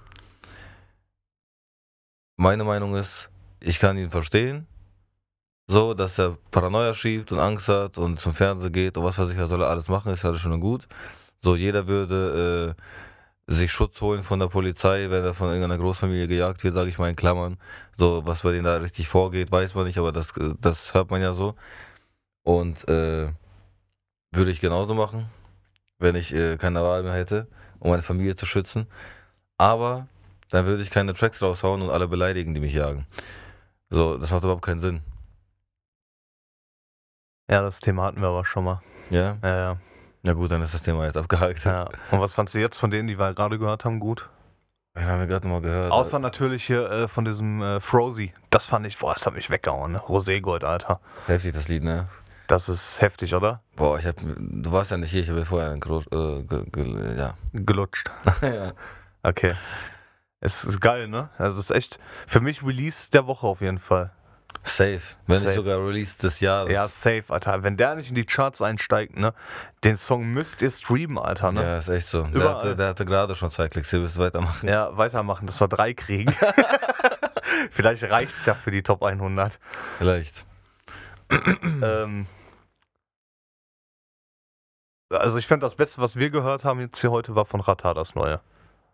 [2.37, 4.67] Meine Meinung ist, ich kann ihn verstehen.
[5.67, 9.29] So, dass er Paranoia schiebt und Angst hat und zum Fernsehen geht und was weiß
[9.29, 10.87] ich, was soll er alles machen, ist alles schon und gut.
[11.43, 16.27] So, jeder würde äh, sich Schutz holen von der Polizei, wenn er von irgendeiner Großfamilie
[16.27, 17.57] gejagt wird, sage ich mal in Klammern.
[17.97, 21.21] So, was bei denen da richtig vorgeht, weiß man nicht, aber das, das hört man
[21.21, 21.55] ja so.
[22.43, 23.29] Und äh,
[24.31, 25.29] würde ich genauso machen,
[25.99, 27.47] wenn ich äh, keine Wahl mehr hätte,
[27.79, 28.87] um meine Familie zu schützen.
[29.57, 30.07] Aber
[30.51, 33.07] dann würde ich keine Tracks raushauen und alle beleidigen, die mich jagen.
[33.89, 35.01] So, das macht überhaupt keinen Sinn.
[37.49, 38.81] Ja, das Thema hatten wir aber schon mal.
[39.09, 39.37] Ja?
[39.43, 39.77] Ja, ja.
[40.23, 41.63] Ja gut, dann ist das Thema jetzt abgehakt.
[41.65, 41.89] ja.
[42.11, 44.29] Und was fandst du jetzt von denen, die wir gerade gehört haben, gut?
[44.95, 45.91] Den haben wir gerade nochmal gehört.
[45.91, 48.33] Außer natürlich hier äh, von diesem äh, Frozy.
[48.49, 49.99] Das fand ich, boah, das hat mich weggehauen, ne?
[49.99, 50.99] Roségold, Alter.
[51.27, 52.07] Heftig das Lied, ne?
[52.47, 53.63] Das ist heftig, oder?
[53.77, 56.65] Boah, ich hab, du warst ja nicht hier, ich habe vorher einen Gro äh, ge,
[56.69, 57.35] ge, ja.
[57.53, 58.11] Gelutscht.
[58.41, 58.73] ja.
[59.23, 59.55] Okay.
[60.41, 61.29] Es ist geil, ne?
[61.37, 64.11] Also es ist echt, für mich Release der Woche auf jeden Fall.
[64.63, 65.01] Safe.
[65.27, 65.45] Wenn Safe.
[65.47, 66.71] nicht sogar Release des Jahres.
[66.71, 67.63] Ja, safe, Alter.
[67.63, 69.33] Wenn der nicht in die Charts einsteigt, ne?
[69.83, 71.63] Den Song müsst ihr streamen, Alter, ne?
[71.63, 72.23] Ja, ist echt so.
[72.23, 74.67] Der hatte, der hatte gerade schon zwei Klicks, ihr müsst weitermachen.
[74.69, 76.33] Ja, weitermachen, dass wir drei kriegen.
[77.71, 79.59] Vielleicht reicht's ja für die Top 100.
[79.97, 80.45] Vielleicht.
[81.83, 82.27] ähm,
[85.09, 87.93] also ich finde das Beste, was wir gehört haben jetzt hier heute, war von Rata
[87.93, 88.41] das Neue.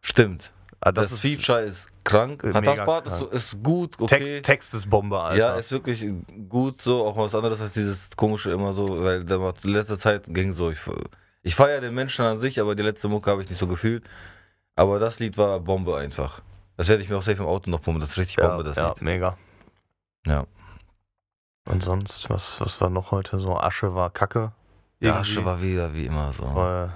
[0.01, 0.51] Stimmt.
[0.79, 2.43] Ah, Das, ist Feature ist krank.
[2.53, 4.19] Hat das Part ist, ist gut, okay.
[4.19, 5.37] Text, Text ist Bombe, Alter.
[5.37, 6.05] Ja, ist wirklich
[6.47, 10.25] gut so, auch mal was anderes als dieses komische immer so, weil die letzte Zeit
[10.27, 10.69] ging so.
[10.69, 10.79] Ich,
[11.41, 14.03] ich feiere den Menschen an sich, aber die letzte Mucke habe ich nicht so gefühlt.
[14.75, 16.41] Aber das Lied war Bombe einfach.
[16.75, 17.99] Das werde ich mir auch safe im Auto noch pumpen.
[17.99, 19.01] Das ist richtig ja, Bombe, das ja Lied.
[19.01, 19.37] mega.
[20.27, 20.45] Ja.
[21.67, 23.57] Und sonst, was, was war noch heute so?
[23.57, 24.51] Asche war Kacke.
[24.99, 26.43] Ja, schon war wieder wie immer so.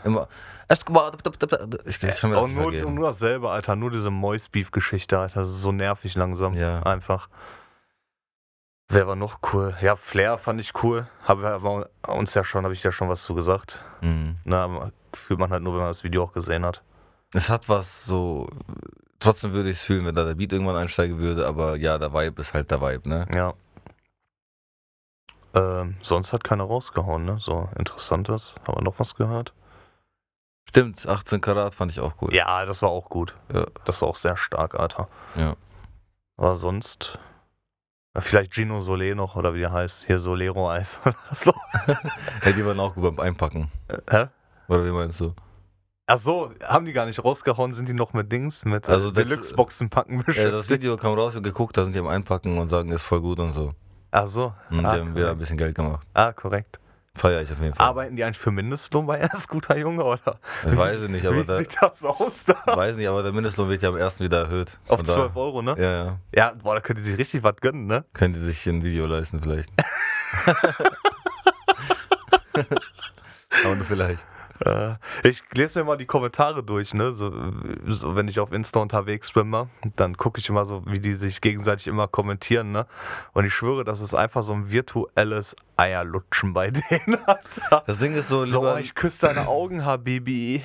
[0.03, 0.27] Immer.
[0.69, 3.75] Ich, kann mir das Und nur, und nur dasselbe, Alter.
[3.75, 5.41] Nur diese Moist-Beef-Geschichte, Alter.
[5.41, 6.55] Das ist so nervig langsam.
[6.55, 6.81] Ja.
[6.83, 7.29] Einfach.
[8.87, 9.75] Wer war noch cool?
[9.81, 11.07] Ja, Flair fand ich cool.
[11.23, 13.81] Haben wir aber uns ja schon, habe ich ja schon was zu gesagt.
[14.01, 14.37] Mhm.
[14.43, 16.83] Na, fühlt man halt nur, wenn man das Video auch gesehen hat.
[17.33, 18.47] Es hat was so.
[19.19, 22.13] Trotzdem würde ich es fühlen, wenn da der Beat irgendwann einsteigen würde, aber ja, der
[22.13, 23.27] Vibe ist halt der Vibe, ne?
[23.33, 23.53] Ja.
[25.53, 27.37] Ähm, sonst hat keiner rausgehauen, ne?
[27.39, 28.55] So interessantes.
[28.67, 29.53] Haben wir noch was gehört?
[30.69, 32.33] Stimmt, 18 Karat fand ich auch cool.
[32.33, 33.35] Ja, das war auch gut.
[33.53, 33.65] Ja.
[33.85, 35.09] Das war auch sehr stark, Alter.
[35.35, 35.55] Ja.
[36.37, 37.19] Aber sonst.
[38.15, 40.05] ja, Vielleicht Gino Solé noch, oder wie er heißt.
[40.05, 41.53] Hier Solero Eis oder so.
[42.41, 43.69] Hey, die waren auch gut beim Einpacken.
[44.09, 44.27] Hä?
[44.69, 45.33] Oder wie meinst du?
[46.07, 49.89] Ach so, haben die gar nicht rausgehauen, sind die noch mit Dings, mit Also Deluxe-Boxen
[49.89, 50.55] packen Ja, beschäftigt?
[50.55, 53.21] das Video kam raus und geguckt, da sind die am Einpacken und sagen, ist voll
[53.21, 53.73] gut und so.
[54.11, 54.53] Ach so.
[54.69, 56.05] Und ah, die haben wieder ein bisschen Geld gemacht.
[56.13, 56.79] ah, korrekt.
[57.13, 57.85] Feier ich auf jeden Fall.
[57.85, 60.39] Arbeiten die eigentlich für Mindestlohn bei erst guter Junge, oder?
[60.65, 62.55] ich weiß es nicht, aber Wie der, sieht das aus da?
[62.65, 64.79] weiß nicht, aber der Mindestlohn wird ja am ersten wieder erhöht.
[64.87, 65.75] Auf da- 12 Euro, ne?
[65.77, 66.17] Ja, ja.
[66.33, 68.05] Ja, boah, da können die sich richtig was gönnen, ne?
[68.13, 69.69] Können die sich ein Video leisten vielleicht.
[73.65, 74.25] aber nur vielleicht.
[74.65, 77.13] Äh, ich lese mir mal die Kommentare durch, ne?
[77.13, 77.31] So,
[77.87, 81.13] so wenn ich auf Insta unterwegs bin, mal, dann gucke ich immer so, wie die
[81.13, 82.85] sich gegenseitig immer kommentieren, ne?
[83.33, 87.83] Und ich schwöre, das ist einfach so ein virtuelles Eierlutschen bei denen, Alter.
[87.87, 90.63] Das Ding ist so, So, lieber, oh, ich küsse deine Augen, Habibi.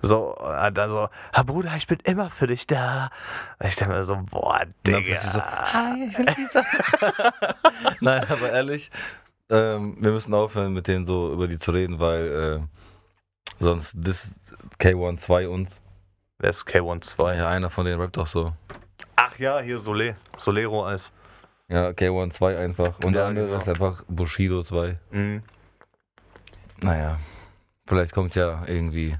[0.00, 3.10] So, äh, dann so, Herr Bruder, ich bin immer für dich da.
[3.60, 5.20] Ich denke mir so, boah, Digga.
[5.20, 6.62] so, Hi, Lisa.
[8.00, 8.90] Nein, aber ehrlich,
[9.50, 12.26] ähm, wir müssen aufhören, mit denen so über die zu reden, weil
[12.62, 12.83] äh,
[13.64, 14.38] sonst das
[14.78, 15.80] K12 uns.
[16.38, 17.34] Wer ist K12?
[17.34, 18.52] Ja, einer von denen rappt auch so.
[19.16, 20.14] Ach ja, hier Solé.
[20.36, 21.12] Solero Eis.
[21.68, 22.98] Ja, K12 einfach.
[23.02, 23.58] Und der Ja, andere genau.
[23.58, 24.98] ist einfach Bushido 2.
[25.10, 25.42] Mhm.
[26.82, 27.18] Naja,
[27.86, 29.16] vielleicht kommt ja irgendwie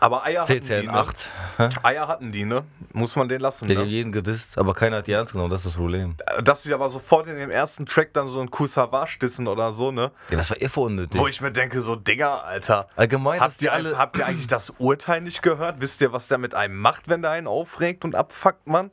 [0.00, 0.92] Aber Eier hatten die, CCN ne?
[0.94, 1.28] 8.
[1.58, 1.68] Hä?
[1.82, 2.64] Eier hatten die, ne?
[2.92, 3.90] Muss man den lassen, Die haben ne?
[3.90, 6.16] jeden gedisst, aber keiner hat die ernst genommen, das ist das Problem.
[6.42, 9.92] Dass sie aber sofort in dem ersten Track dann so ein Kusavage dissen oder so,
[9.92, 10.10] ne?
[10.30, 11.20] Ja, das war eh unnötig.
[11.20, 12.88] Wo ich mir denke, so, Digga, Alter.
[12.96, 13.98] Allgemein, Habt ihr, alle.
[13.98, 15.80] habt ihr eigentlich das Urteil nicht gehört?
[15.80, 18.90] Wisst ihr, was der mit einem macht, wenn der einen aufregt und abfuckt, Mann?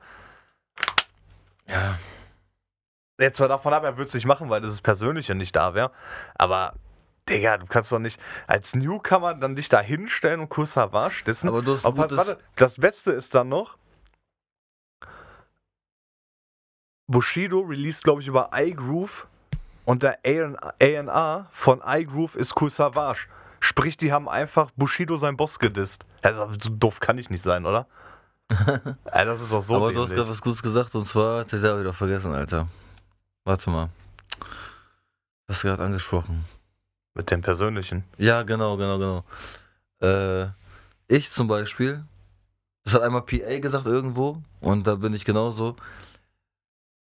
[1.68, 1.98] Ja.
[3.20, 5.74] Jetzt mal davon ab, er würde es nicht machen, weil das ist Persönliche nicht da
[5.74, 5.92] wäre.
[6.36, 6.74] Aber,
[7.30, 11.50] Digga, du kannst doch nicht als Newcomer dann dich da hinstellen und Kusavage dissen.
[11.50, 12.18] Aber du hast Aber gutes.
[12.18, 13.78] warte, das Beste ist dann noch,
[17.08, 19.28] Bushido released, glaube ich, über iGroove
[19.86, 23.28] und der A&R von iGroove ist Cool Savage.
[23.60, 26.06] Sprich, die haben einfach Bushido sein Boss gedisst.
[26.22, 27.88] Also, so doof kann ich nicht sein, oder?
[28.50, 30.16] ja, das ist doch so aber du hast dämlich.
[30.16, 32.68] gerade was Gutes gesagt und zwar, das habe ich wieder vergessen, Alter.
[33.46, 33.90] Warte mal.
[35.50, 36.46] Hast du gerade angesprochen?
[37.18, 38.04] Mit dem Persönlichen.
[38.20, 39.24] Ja, genau, genau, genau.
[40.02, 40.50] Äh,
[41.08, 42.04] ich zum Beispiel,
[42.84, 45.76] das hat einmal PA gesagt irgendwo und da bin ich genauso.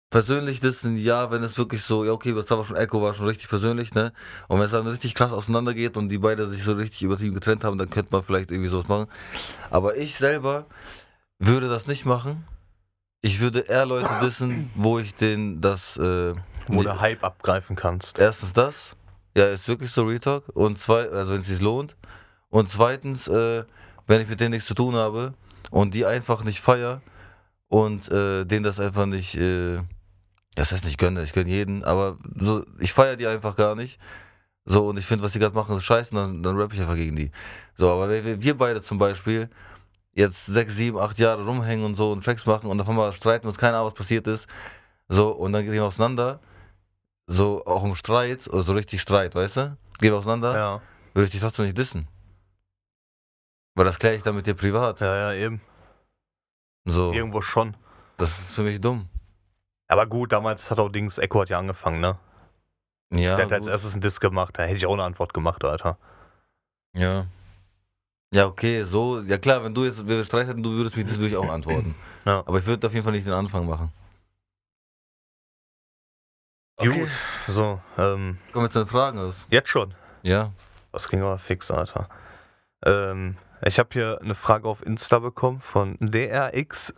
[0.09, 3.27] Persönlich ein Ja, wenn es wirklich so, ja okay, das war schon Echo, war schon
[3.27, 4.11] richtig persönlich, ne?
[4.47, 7.63] Und wenn es dann richtig krass auseinandergeht und die beiden sich so richtig übertrieben getrennt
[7.63, 9.07] haben, dann könnte man vielleicht irgendwie sowas machen.
[9.69, 10.65] Aber ich selber
[11.37, 12.47] würde das nicht machen.
[13.21, 16.33] Ich würde eher Leute wissen, wo ich den das äh,
[16.67, 18.17] Wo du Hype abgreifen kannst.
[18.17, 18.95] erstens das,
[19.35, 20.43] ja, ist wirklich so Retalk.
[20.53, 21.95] Und zwei, also wenn es sich lohnt.
[22.49, 23.63] Und zweitens, äh,
[24.07, 25.33] wenn ich mit denen nichts zu tun habe
[25.71, 27.01] und die einfach nicht feier
[27.67, 29.79] und äh, denen das einfach nicht, äh,
[30.55, 33.99] das heißt nicht gönne, ich gönne jeden, aber so, ich feier die einfach gar nicht.
[34.65, 36.95] So, und ich finde, was die gerade machen, ist scheiße, dann, dann rapp ich einfach
[36.95, 37.31] gegen die.
[37.75, 39.49] So, aber wenn wir, beide zum Beispiel
[40.13, 43.47] jetzt sechs, sieben, acht Jahre rumhängen und so und Tracks machen und auf einmal streiten
[43.47, 44.47] uns keine Ahnung, was passiert ist,
[45.07, 46.39] so, und dann gehen wir auseinander,
[47.31, 49.77] so auch im Streit, so richtig Streit, weißt du?
[49.99, 50.81] Gehen wir auseinander, Ja,
[51.13, 52.07] würde ich dich trotzdem nicht dissen.
[53.75, 54.99] Weil das kläre ich dann mit dir privat.
[54.99, 55.61] ja, ja, eben.
[56.85, 57.77] So, Irgendwo schon.
[58.17, 59.07] das ist für mich dumm.
[59.87, 62.17] Aber gut, damals hat auch Dings, Echo hat ja angefangen, ne?
[63.11, 63.71] Ja, Der hat als gut.
[63.73, 65.97] erstes einen Diss gemacht, da hätte ich auch eine Antwort gemacht, Alter.
[66.95, 67.25] ja.
[68.31, 71.17] Ja, okay, so, ja klar, wenn du jetzt, wir Streit hätten, du würdest mich, das
[71.17, 71.95] würde ich auch antworten.
[72.25, 72.43] Ja.
[72.45, 73.91] Aber ich würde auf jeden Fall nicht den Anfang machen.
[76.79, 77.09] Gut.
[77.47, 79.45] So, ähm, Kommen wir zu den Fragen aus.
[79.49, 79.93] jetzt schon.
[80.23, 80.51] Ja.
[80.91, 82.07] Das ging aber fix, Alter.
[82.85, 86.89] Ähm, ich habe hier eine Frage auf Insta bekommen von DRXVIII.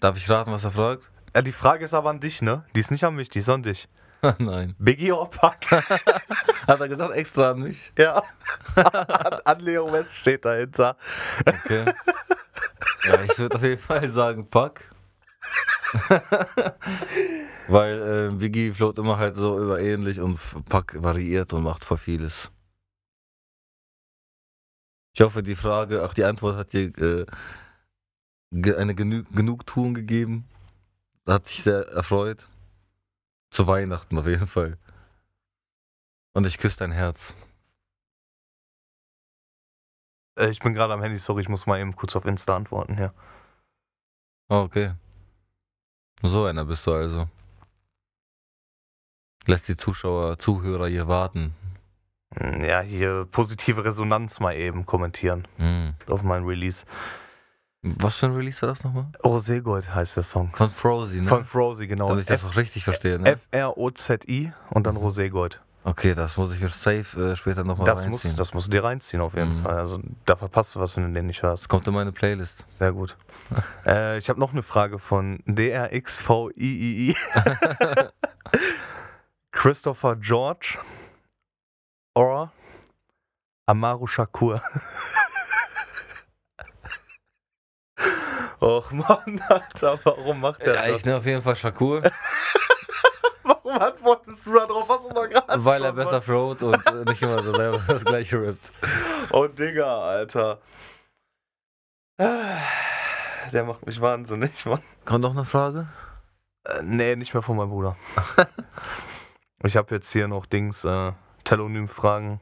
[0.00, 1.10] Darf ich raten, was er fragt?
[1.34, 2.64] Ja, die Frage ist aber an dich, ne?
[2.74, 3.88] Die ist nicht an mich, die ist an dich.
[4.38, 4.74] Nein.
[4.78, 5.70] Biggie or Pac?
[6.66, 7.92] Hat er gesagt, extra an mich?
[7.96, 8.22] ja.
[8.74, 10.96] an, an Leo West steht dahinter.
[11.46, 11.84] Okay.
[13.04, 14.90] ja, ich würde auf jeden Fall sagen, Pack.
[17.68, 21.98] Weil äh, Biggie float immer halt so über ähnlich und Pack variiert und macht voll
[21.98, 22.50] vieles.
[25.14, 27.26] Ich hoffe, die Frage, ach, die Antwort hat dir äh,
[28.76, 30.46] eine Genü Genugtuung gegeben.
[31.26, 32.46] Hat sich sehr erfreut.
[33.50, 34.78] Zu Weihnachten auf jeden Fall.
[36.34, 37.34] Und ich küsse dein Herz.
[40.38, 42.96] Äh, ich bin gerade am Handy, sorry, ich muss mal eben kurz auf Insta antworten
[42.96, 43.12] hier.
[44.48, 44.92] Oh, okay.
[46.22, 47.28] So einer bist du also.
[49.46, 51.54] Lässt die Zuschauer, Zuhörer hier warten.
[52.36, 55.94] Hm, Ja, hier positive Resonanz mal eben kommentieren Hm.
[56.08, 56.84] auf meinen Release.
[57.82, 59.06] Was für ein Release war das nochmal?
[59.22, 60.50] Roségold heißt der Song.
[60.54, 61.28] Von Frozy, ne?
[61.28, 62.08] Von Frozy, genau.
[62.08, 63.30] Damit ich das auch richtig verstehe, ne?
[63.32, 65.02] F-R-O-Z-I und dann Mhm.
[65.02, 65.60] Roségold.
[65.84, 68.10] Okay, das muss ich mir safe äh, später nochmal reinziehen.
[68.10, 69.62] muss, das musst du dir reinziehen auf jeden Mhm.
[69.62, 69.78] Fall.
[69.78, 71.62] Also da verpasst du was, wenn du den nicht hörst.
[71.62, 72.66] Das kommt in meine Playlist.
[72.72, 73.16] Sehr gut.
[73.86, 77.14] äh, ich habe noch eine Frage von DRXVIII.
[79.66, 80.78] Christopher George
[82.14, 82.52] or
[83.66, 84.62] Amaru Shakur.
[88.60, 91.04] Och Mann, Alter, warum macht der Ja, ich das?
[91.04, 92.00] nehme auf jeden Fall Shakur,
[93.42, 94.88] Warum antwortest du da drauf?
[94.88, 98.40] Hast du doch gerade weil er besser float und nicht immer so selber das gleiche
[98.40, 98.70] rappt.
[99.32, 100.60] Oh, Digga, Alter.
[102.20, 104.82] Der macht mich wahnsinnig, Mann.
[105.04, 105.88] Kommt noch eine Frage?
[106.62, 107.96] Äh, nee, nicht mehr von meinem Bruder.
[109.66, 111.12] Ich habe jetzt hier noch Dings, äh,
[111.44, 112.40] Telonym-Fragen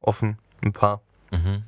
[0.00, 1.00] offen, ein paar.
[1.30, 1.64] Mhm.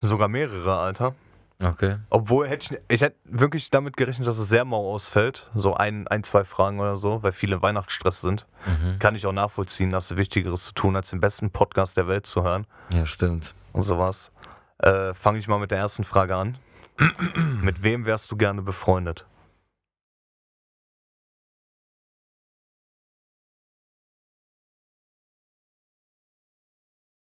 [0.00, 1.14] Sogar mehrere, Alter.
[1.62, 1.96] Okay.
[2.10, 5.50] Obwohl, hätte ich, ich hätte wirklich damit gerechnet, dass es sehr mau ausfällt.
[5.54, 8.46] So ein, ein, zwei Fragen oder so, weil viele Weihnachtsstress sind.
[8.66, 8.98] Mhm.
[8.98, 12.26] Kann ich auch nachvollziehen, dass du Wichtigeres zu tun, als den besten Podcast der Welt
[12.26, 12.66] zu hören.
[12.92, 13.54] Ja, stimmt.
[13.72, 14.32] und sowas.
[14.78, 16.58] Äh, Fange ich mal mit der ersten Frage an.
[17.62, 19.26] mit wem wärst du gerne befreundet?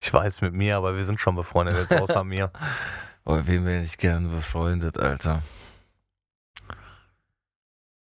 [0.07, 2.53] Ich weiß mit mir, aber wir sind schon befreundet jetzt außer mir.
[3.29, 5.43] Oh, wen wäre ich gerne befreundet, Alter?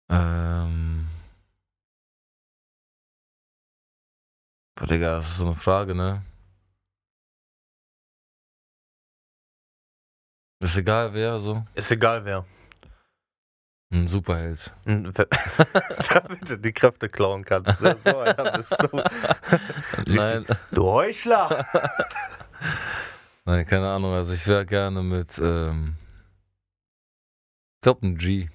[0.08, 1.06] Ähm.
[4.74, 6.22] Boah, Digga, das ist so eine Frage, ne?
[10.60, 11.66] Ist egal wer, so.
[11.74, 12.46] Ist egal wer.
[13.92, 14.72] Ein Superheld.
[14.86, 17.78] Damit du die Kräfte klauen kannst.
[17.82, 17.94] ne?
[17.98, 19.02] So, einer bist du.
[20.06, 21.66] Nein, du Heuchler!
[23.44, 24.14] nein, keine Ahnung.
[24.14, 25.94] Also ich wäre gerne mit, ähm,
[27.76, 28.48] ich glaube ein G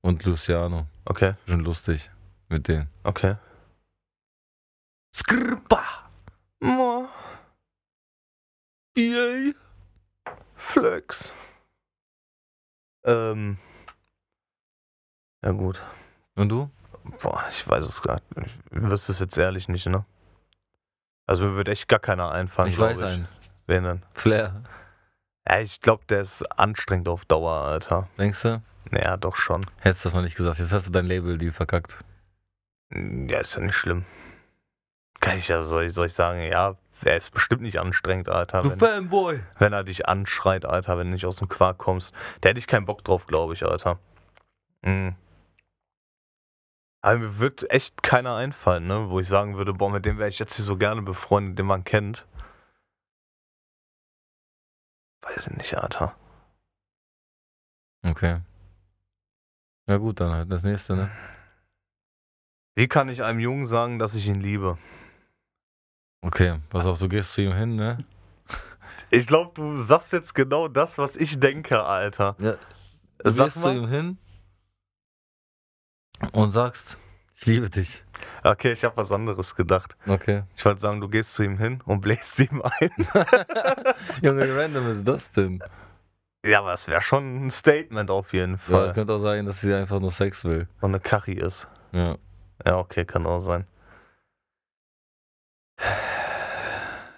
[0.00, 0.88] und Luciano.
[1.04, 2.10] Okay, Schon lustig
[2.48, 2.88] mit denen.
[3.04, 3.36] okay.
[5.14, 6.10] Skrippa!
[6.60, 7.08] Mo,
[8.96, 9.54] Yay!
[10.56, 11.32] Flex.
[13.04, 13.56] Ähm.
[15.42, 15.82] Ja, gut.
[16.36, 16.70] Und du?
[17.22, 18.22] Boah, ich weiß es gerade.
[18.44, 20.04] Ich wüsste es jetzt ehrlich nicht, ne?
[21.26, 22.68] Also mir wird echt gar keiner einfallen.
[22.68, 23.28] ich glaub weiß einen.
[23.66, 24.02] Wen denn?
[24.12, 24.62] Flair.
[25.48, 28.08] Ja, ich glaube, der ist anstrengend auf Dauer, Alter.
[28.18, 28.62] Denkst du?
[28.90, 29.64] Naja, doch schon.
[29.78, 30.58] Hättest du das mal nicht gesagt.
[30.58, 31.98] Jetzt hast du dein Label-Deal verkackt.
[32.92, 34.04] Ja, ist ja nicht schlimm.
[35.20, 38.64] Kann ich ja, soll ich, soll ich sagen, ja, er ist bestimmt nicht anstrengend, Alter.
[38.64, 39.40] Wenn, Fanboy!
[39.58, 42.14] wenn er dich anschreit, Alter, wenn du nicht aus dem Quark kommst.
[42.40, 43.98] Da hätte ich keinen Bock drauf, glaube ich, Alter.
[44.82, 45.14] Mhm.
[47.02, 49.08] Aber mir wird echt keiner einfallen, ne?
[49.08, 51.66] Wo ich sagen würde, boah, mit dem wäre ich jetzt hier so gerne befreundet, den
[51.66, 52.26] man kennt.
[55.22, 56.14] Weiß ich nicht, Alter.
[58.02, 58.40] Okay.
[59.86, 61.10] Na gut, dann halt das nächste, ne?
[62.74, 64.78] Wie kann ich einem Jungen sagen, dass ich ihn liebe?
[66.22, 67.98] Okay, pass auf, du gehst zu ihm hin, ne?
[69.10, 72.36] Ich glaube, du sagst jetzt genau das, was ich denke, Alter.
[72.38, 72.56] Ja.
[73.18, 73.76] Du Sag gehst zu mal.
[73.76, 74.18] ihm hin
[76.32, 76.98] und sagst,
[77.36, 78.04] ich liebe dich.
[78.44, 79.96] Okay, ich habe was anderes gedacht.
[80.06, 80.42] Okay.
[80.56, 82.90] Ich wollte sagen, du gehst zu ihm hin und bläst ihm ein.
[84.22, 85.62] Junge, wie random ist das denn?
[86.44, 88.84] Ja, aber es wäre schon ein Statement auf jeden Ja, Fall.
[88.88, 90.68] es könnte auch sein, dass sie einfach nur Sex will.
[90.80, 91.68] Und eine Kari ist.
[91.92, 92.16] Ja.
[92.64, 93.66] Ja, okay, kann auch sein.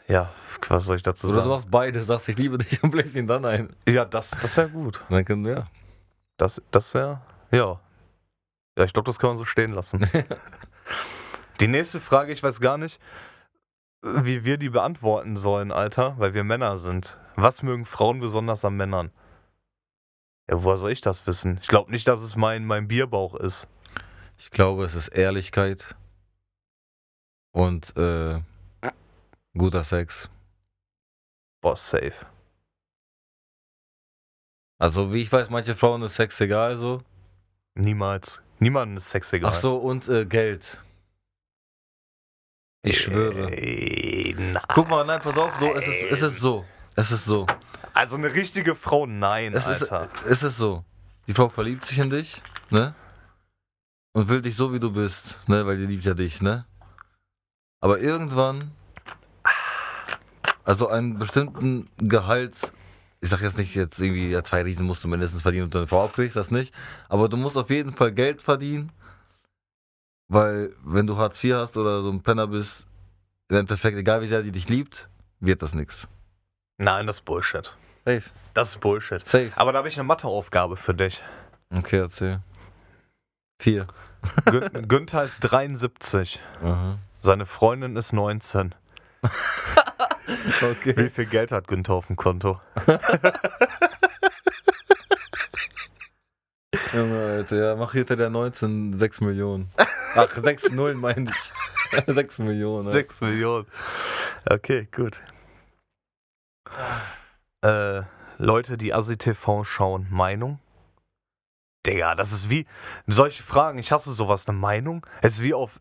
[0.09, 0.31] Ja,
[0.69, 1.51] was soll ich dazu Oder du sagen?
[1.51, 3.71] machst beide, sagst, ich liebe dich und bläst ihn dann ein.
[3.89, 5.01] Ja, das, das wäre gut.
[5.09, 5.67] Dann können wir, ja.
[6.37, 7.21] Das, das wäre,
[7.51, 7.81] ja.
[8.77, 10.09] Ja, ich glaube, das kann man so stehen lassen.
[11.61, 13.01] Die nächste Frage, ich weiß gar nicht,
[14.03, 17.19] wie wir die beantworten sollen, Alter, weil wir Männer sind.
[17.37, 19.13] Was mögen Frauen besonders an Männern?
[20.51, 21.59] Ja, woher soll ich das wissen?
[21.63, 23.69] Ich glaube nicht, dass es mein, mein Bierbauch ist.
[24.39, 25.95] Ich glaube, es ist Ehrlichkeit
[27.53, 28.41] und äh,
[29.57, 30.29] guter Sex.
[31.61, 32.27] Boah, safe.
[34.81, 37.03] Also, wie ich weiß, manche Frauen ist Sex egal so.
[37.75, 38.43] Niemals.
[38.63, 39.51] Niemandem ist Sex egal.
[39.51, 40.79] Ach so, und äh, Geld.
[42.85, 43.51] Ich schwöre.
[43.53, 44.37] Ey.
[44.75, 46.65] Guck mal, nein, pass auf, so, es ist, es ist so.
[46.97, 47.47] Es ist so.
[47.95, 50.11] Also eine richtige Frau, nein, Es ist, Alter.
[50.27, 50.85] es ist so.
[51.27, 52.95] Die Frau verliebt sich in dich, ne?
[54.15, 55.67] Und will dich so, wie du bist, ne?
[55.67, 56.65] Weil die liebt ja dich, ne?
[57.81, 58.73] Aber irgendwann,
[60.65, 62.73] also einen bestimmten Gehalt,
[63.23, 65.79] ich sag jetzt nicht jetzt irgendwie, ja, zwei Riesen musst du mindestens verdienen und du
[65.79, 66.75] eine Frau abkriegst, das nicht.
[67.09, 68.91] Aber du musst auf jeden Fall Geld verdienen,
[70.29, 72.89] weil wenn du Hartz IV hast oder so ein Penner bist,
[73.49, 75.09] im Endeffekt, egal wie sehr die dich liebt,
[75.39, 76.09] wird das nix.
[76.79, 77.73] Nein, das ist Bullshit.
[78.05, 78.25] Safe.
[78.55, 79.25] Das ist Bullshit.
[79.25, 79.53] Safe.
[79.55, 81.23] Aber da habe ich eine Matheaufgabe für dich.
[81.73, 82.41] Okay, erzähl.
[83.61, 83.87] Vier.
[84.47, 86.41] Gün Günther ist 73.
[86.61, 86.99] Aha.
[87.21, 88.75] Seine Freundin ist 19.
[90.63, 90.95] Okay.
[90.97, 92.61] Wie viel Geld hat Günther auf dem Konto?
[96.93, 99.71] Junge, Alter, ja, mach hinter der 19 6 Millionen.
[100.15, 101.53] Ach, 6 Nullen meine ich.
[102.07, 102.87] 6 Millionen.
[102.87, 102.93] Ja.
[102.93, 103.67] 6 Millionen.
[104.49, 105.21] Okay, gut.
[107.63, 108.03] Äh,
[108.39, 110.59] Leute, die ASI-TV schauen, Meinung?
[111.87, 112.67] Digga, das ist wie
[113.07, 113.79] solche Fragen.
[113.79, 115.07] Ich hasse sowas, eine Meinung.
[115.21, 115.81] Es ist wie auf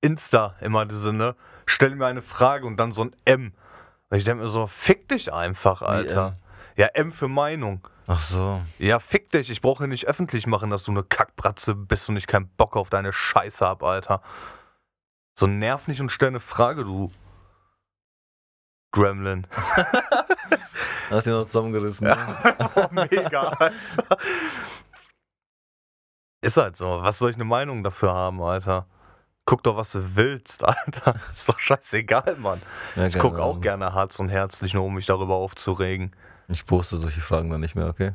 [0.00, 1.34] Insta immer diese, ne?
[1.66, 3.52] Stell mir eine Frage und dann so ein M.
[4.10, 6.38] Und ich denke mir so, fick dich einfach, Alter.
[6.76, 7.86] Ja, M für Meinung.
[8.06, 8.62] Ach so.
[8.78, 9.50] Ja, fick dich.
[9.50, 12.88] Ich brauche nicht öffentlich machen, dass du eine Kackbratze bist und ich keinen Bock auf
[12.88, 14.22] deine Scheiße hab, Alter.
[15.38, 17.10] So nerv nicht und stell eine Frage, du
[18.92, 19.46] Gremlin.
[21.10, 22.06] Hast du noch zusammengerissen.
[22.08, 22.16] ne?
[22.92, 24.16] Mega, Alter.
[26.40, 27.02] Ist halt so.
[27.02, 28.86] Was soll ich eine Meinung dafür haben, Alter?
[29.48, 31.14] Guck doch, was du willst, Alter.
[31.30, 32.60] Ist doch scheißegal, Mann.
[32.96, 36.14] Ja, Ich guck auch gerne Harz und Herzlich, nur um mich darüber aufzuregen.
[36.48, 38.12] Ich poste solche Fragen dann nicht mehr, okay?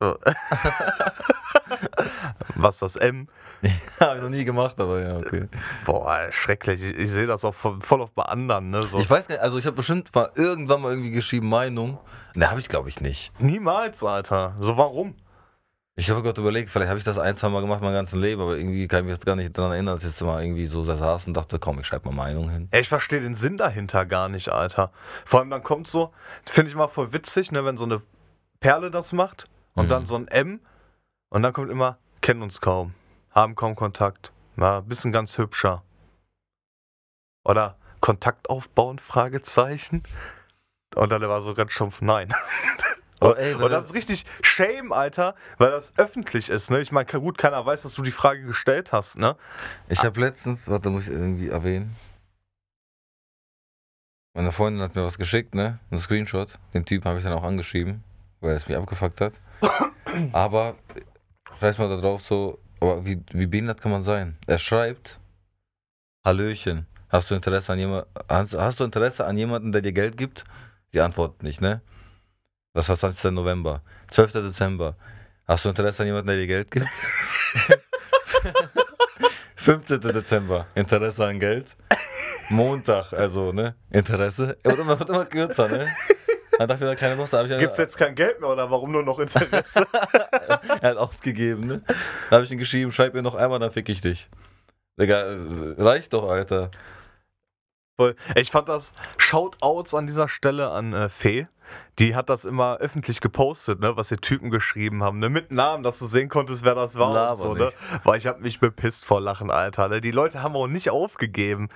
[0.00, 0.16] So.
[2.54, 3.28] was das M?
[4.00, 5.48] Hab ich noch nie gemacht, aber ja, okay.
[5.84, 6.80] Boah, schrecklich.
[6.80, 8.86] Ich, ich sehe das auch voll, voll oft bei anderen, ne?
[8.86, 8.98] So.
[8.98, 11.98] Ich weiß gar nicht, also ich habe bestimmt mal irgendwann mal irgendwie geschrieben, Meinung.
[12.34, 13.38] Ne, habe ich glaube ich nicht.
[13.38, 14.56] Niemals, Alter.
[14.60, 15.14] So, warum?
[15.96, 18.42] Ich habe gerade überlegt, vielleicht habe ich das ein, zwei Mal gemacht mein ganzes Leben,
[18.42, 20.66] aber irgendwie kann ich mich jetzt gar nicht daran erinnern, dass ich jetzt mal irgendwie
[20.66, 22.68] so da saß und dachte, komm, ich schreibe mal Meinung hin.
[22.72, 24.90] Ja, ich verstehe den Sinn dahinter gar nicht, Alter.
[25.24, 26.12] Vor allem dann kommt so,
[26.44, 28.02] finde ich mal voll witzig, ne, wenn so eine
[28.58, 29.88] Perle das macht und Mhm.
[29.88, 30.60] dann so ein M
[31.28, 32.94] und dann kommt immer, kennen uns kaum,
[33.30, 35.84] haben kaum Kontakt, na, bisschen ganz hübscher.
[37.44, 40.02] Oder Kontakt aufbauen, Fragezeichen.
[40.96, 42.34] Und dann war so ganz stumpf, nein.
[43.20, 46.80] Oh, ey, Und das ist richtig Shame, Alter, weil das öffentlich ist, ne?
[46.80, 49.36] Ich meine, gut, keiner weiß, dass du die Frage gestellt hast, ne?
[49.88, 51.96] Ich habe letztens, warte, muss ich irgendwie erwähnen.
[54.34, 55.78] Meine Freundin hat mir was geschickt, ne?
[55.90, 56.50] Ein Screenshot.
[56.74, 58.02] Den Typen habe ich dann auch angeschrieben,
[58.40, 59.34] weil es mich abgefuckt hat.
[60.32, 60.74] Aber
[61.58, 64.36] schreib mal da drauf so, aber wie, wie behindert kann man sein?
[64.46, 65.18] Er schreibt,
[66.26, 70.16] Hallöchen, hast du Interesse an jemand, hast, hast du Interesse an jemanden, der dir Geld
[70.16, 70.44] gibt?
[70.92, 71.80] Die antwortet nicht, ne?
[72.74, 73.30] Das war 20.
[73.30, 73.82] November.
[74.08, 74.32] 12.
[74.32, 74.96] Dezember.
[75.46, 76.88] Hast du Interesse an jemanden, der dir Geld gibt?
[79.54, 80.00] 15.
[80.00, 80.66] Dezember.
[80.74, 81.76] Interesse an Geld.
[82.50, 83.76] Montag, also, ne?
[83.90, 84.58] Interesse.
[84.64, 85.86] Und immer, wird immer kürzer, ne?
[86.58, 88.70] Dann dachte ich mir, keine Lust, da habe ich Gibt's jetzt kein Geld mehr oder
[88.70, 89.86] warum nur noch Interesse?
[90.80, 91.82] er hat ausgegeben, ne?
[92.28, 94.28] Da habe ich ihm geschrieben, schreib mir noch einmal, dann fick ich dich.
[95.00, 95.24] Digga,
[95.78, 96.70] reicht doch, Alter.
[98.34, 101.46] Ich fand das Shoutouts an dieser Stelle an äh, Fee.
[101.98, 105.82] Die hat das immer öffentlich gepostet, ne, was die Typen geschrieben haben, ne, mit Namen,
[105.82, 107.64] dass du sehen konntest, wer das war Laber und so, ne?
[107.66, 107.76] nicht.
[108.04, 109.88] Weil ich hab mich bepisst vor Lachen, Alter.
[109.88, 110.00] Ne?
[110.00, 111.68] Die Leute haben auch nicht aufgegeben.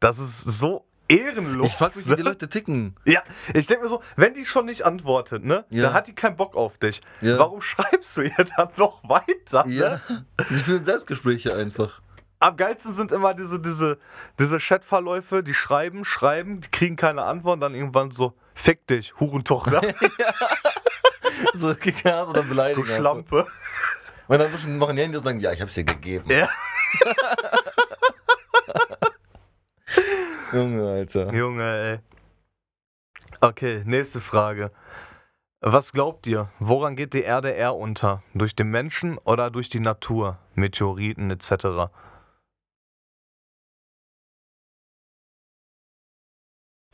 [0.00, 1.68] Das ist so ehrenlos.
[1.68, 2.16] Ich frag mich, wie ne?
[2.16, 2.94] die Leute ticken.
[3.04, 3.22] Ja,
[3.54, 5.84] ich denke mir so, wenn die schon nicht antwortet, ne, Ja.
[5.84, 7.00] dann hat die keinen Bock auf dich.
[7.20, 7.38] Ja.
[7.38, 9.66] Warum schreibst du ihr dann noch weiter?
[9.68, 10.00] Ja.
[10.08, 10.26] Ne?
[10.50, 12.00] Die führen Selbstgespräche einfach.
[12.38, 13.98] Am geilsten sind immer diese, diese,
[14.38, 19.14] diese Chatverläufe, die schreiben, schreiben, die kriegen keine Antwort und dann irgendwann so, fick dich,
[19.20, 19.80] Hurentochter,
[21.54, 22.82] So gekarrt oder du beleidigen.
[22.82, 22.96] einfach.
[22.98, 23.46] Schlampe.
[24.28, 26.28] Und dann müssen- machen die Handys und sagen, ja, ich hab's dir gegeben.
[26.30, 26.48] Ja.
[30.52, 31.32] Junge, Alter.
[31.32, 31.98] Junge, ey.
[33.40, 34.70] Okay, nächste Frage.
[35.60, 38.22] Was glaubt ihr, woran geht die Erde eher unter?
[38.34, 40.38] Durch den Menschen oder durch die Natur?
[40.54, 41.90] Meteoriten etc.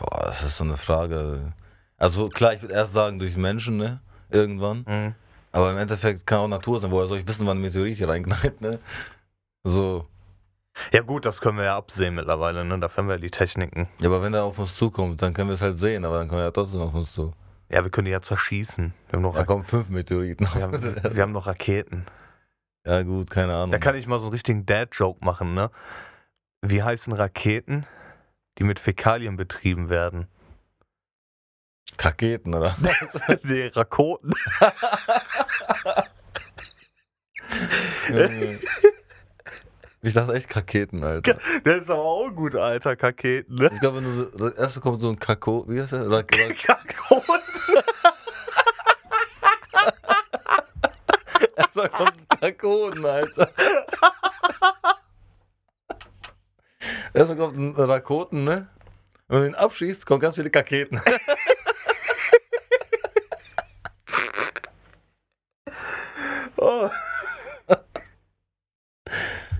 [0.02, 1.52] Boah, das ist so eine Frage.
[1.96, 4.00] Also klar, ich würde erst sagen, durch Menschen, ne?
[4.30, 4.84] Irgendwann.
[4.88, 5.14] Mhm.
[5.52, 6.90] Aber im Endeffekt kann auch Natur sein.
[6.90, 8.80] Woher soll ich wissen, wann ein Meteorit hier reinknallt, ne?
[9.64, 10.06] So.
[10.92, 12.78] Ja gut, das können wir ja absehen mittlerweile, ne?
[12.80, 13.88] Dafür haben wir ja die Techniken.
[14.00, 16.28] Ja, aber wenn er auf uns zukommt, dann können wir es halt sehen, aber dann
[16.28, 17.32] kommt er ja trotzdem auf uns zu.
[17.68, 18.92] Ja, wir können die ja zerschießen.
[19.08, 20.48] Wir haben noch, Da kommen fünf Meteoriten.
[20.54, 20.82] wir haben,
[21.14, 22.06] wir haben noch Raketen.
[22.84, 23.70] Ja, gut, keine Ahnung.
[23.70, 25.70] Da kann ich mal so einen richtigen Dad-Joke machen, ne?
[26.62, 27.86] Wie heißen Raketen,
[28.58, 30.28] die mit Fäkalien betrieben werden?
[31.98, 32.74] Kaketen, oder?
[33.42, 34.32] nee, Rakoten.
[38.08, 38.58] Junge.
[40.02, 41.38] ich dachte echt Kaketen, Alter.
[41.64, 43.70] Das ist aber auch gut, Alter, Kaketen, ne?
[43.72, 46.08] Ich glaube, wenn du so- erst kommt so ein Kako, wie heißt der?
[46.10, 47.42] Ra Ra Kakoten.
[51.56, 53.50] erstmal kommt ein Kakoden, Alter.
[57.14, 58.68] Erstmal kommt ein Rakoten, ne?
[59.28, 61.00] Wenn du ihn abschießt, kommen ganz viele Kaketen.
[66.56, 66.88] Oh.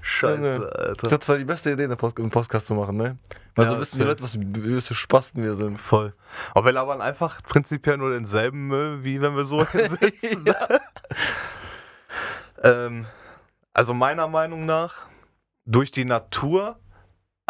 [0.01, 0.95] Scheiße, Ich Alter.
[1.09, 1.97] glaube, das war die beste Idee, einen
[2.31, 3.19] Podcast zu machen, ne?
[3.55, 4.05] Weil Ja, so wissen die.
[4.05, 5.79] Leute, was für Spasten wir sind.
[5.79, 6.15] Voll.
[6.55, 10.45] Aber wir labern einfach prinzipiell nur denselben Müll, wie wenn wir so sitzen.
[12.63, 13.07] ähm,
[13.75, 15.07] also meiner Meinung nach
[15.65, 16.79] durch die Natur,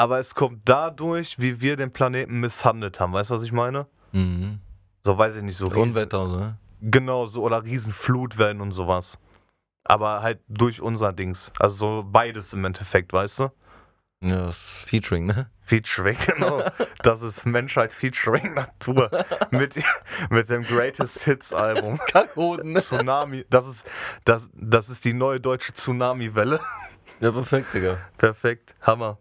[0.02, 3.12] aber es kommt dadurch, wie wir den Planeten misshandelt haben.
[3.12, 3.86] Weißt du, was ich meine?
[4.10, 4.58] Mhm.
[5.04, 6.58] So weiß ich nicht, so riesen, Unwetter und so, ne?
[6.80, 9.16] Genau, so oder Riesenflutwellen und sowas.
[9.84, 11.52] Aber halt durch unser Dings.
[11.60, 13.50] Also so beides im Endeffekt, weißt du?
[14.24, 15.50] Ja, das Featuring, ne?
[15.60, 16.64] Featuring, genau.
[17.04, 19.08] Das ist Menschheit Featuring Natur.
[19.52, 19.80] mit,
[20.30, 21.98] mit dem Greatest Hits Album.
[22.08, 22.80] Kakoden, ne?
[22.80, 23.44] Tsunami.
[23.50, 23.86] Das ist,
[24.24, 26.58] das, das ist die neue deutsche Tsunami-Welle.
[27.20, 27.98] Ja, perfekt, Digga.
[28.18, 28.74] Perfekt.
[28.80, 29.18] Hammer.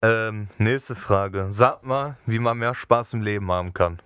[0.00, 1.46] Ähm, nächste Frage.
[1.50, 4.00] Sag mal, wie man mehr Spaß im Leben haben kann.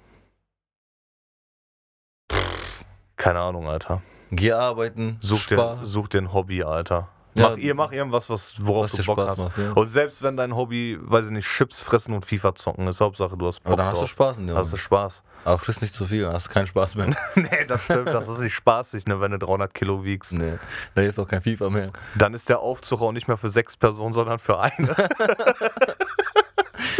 [3.16, 4.02] Keine Ahnung, Alter.
[4.30, 7.08] Geh arbeiten, Such dir, spar, such dir ein Hobby, Alter.
[7.34, 9.38] Ja, mach, ihr, mach irgendwas, was, worauf was du dir Bock Spaß hast.
[9.38, 9.72] macht, ja.
[9.72, 13.36] Und selbst wenn dein Hobby, weiß ich nicht, Chips fressen und FIFA zocken ist, Hauptsache
[13.36, 14.10] du hast Bock Aber dann hast du drauf.
[14.10, 14.76] Spaß in dem Hast du.
[14.76, 15.22] Spaß.
[15.44, 17.06] Aber friss nicht zu viel, dann hast du keinen Spaß mehr.
[17.34, 20.34] nee, das stimmt, das ist nicht spaßig, ne, wenn du 300 Kilo wiegst.
[20.34, 20.58] nee,
[20.94, 21.92] da gibt's auch kein FIFA mehr.
[22.16, 24.88] Dann ist der Aufzug auch nicht mehr für sechs Personen, sondern für eine.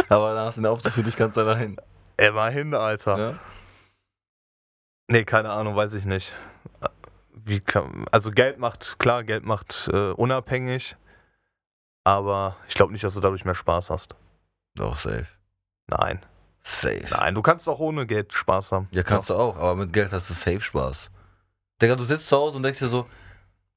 [0.09, 1.77] Aber dann hast du den Aufzug für dich ganz allein.
[2.17, 3.17] Immerhin, Alter.
[3.17, 3.33] Ja?
[5.07, 6.33] Nee, keine Ahnung, weiß ich nicht.
[7.45, 10.95] Wie kann, also Geld macht, klar, Geld macht äh, unabhängig,
[12.03, 14.15] aber ich glaube nicht, dass du dadurch mehr Spaß hast.
[14.75, 15.27] Doch, safe.
[15.87, 16.25] Nein.
[16.63, 17.03] Safe.
[17.11, 18.87] Nein, du kannst auch ohne Geld Spaß haben.
[18.91, 21.09] Ja, kannst du auch, aber mit Geld hast du safe Spaß.
[21.81, 23.07] Digga, du sitzt zu Hause und denkst dir so,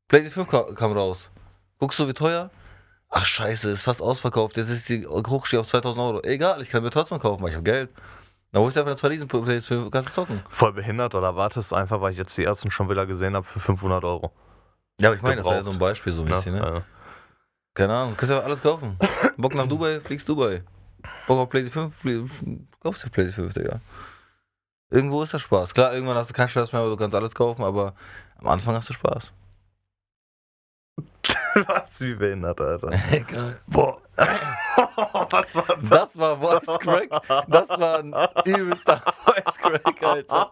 [0.08, 1.30] PlayStation 5 ka- kam raus.
[1.78, 2.50] Guckst du, wie teuer?
[3.08, 4.56] Ach scheiße, ist fast ausverkauft.
[4.56, 6.22] Jetzt ist die hochsteht auf 2000 Euro.
[6.22, 7.90] Egal, ich kann mir trotzdem kaufen, weil ich hab Geld.
[8.52, 10.42] Dann holst du einfach eine 2 Riesen PlayStation 5 kannst du zocken.
[10.50, 13.60] Voll behindert oder wartest einfach, weil ich jetzt die ersten schon wieder gesehen habe für
[13.60, 14.32] 500 Euro.
[15.00, 16.60] Ja, aber ich meine, das war ja so ein Beispiel so ein bisschen, ne?
[16.60, 16.82] Ja.
[17.74, 18.98] Keine Ahnung, kannst ja alles kaufen.
[19.36, 20.62] Bock nach Dubai, fliegst Dubai.
[21.26, 23.80] Bock auf PlayStation 5, flie- kaufst dir PlayStation 5, Digga.
[24.90, 25.74] Irgendwo ist der Spaß.
[25.74, 27.94] Klar, irgendwann hast du keinen Spaß mehr, aber du kannst alles kaufen, aber
[28.38, 29.32] am Anfang hast du Spaß.
[31.66, 32.92] Was wie behindert, Alter.
[33.10, 33.58] Egal.
[33.66, 34.00] Boah.
[35.30, 35.88] Was war das?
[35.90, 37.08] Das war Voice Crack.
[37.48, 38.14] Das war ein
[38.44, 40.50] übelster Voice Crack, Alter.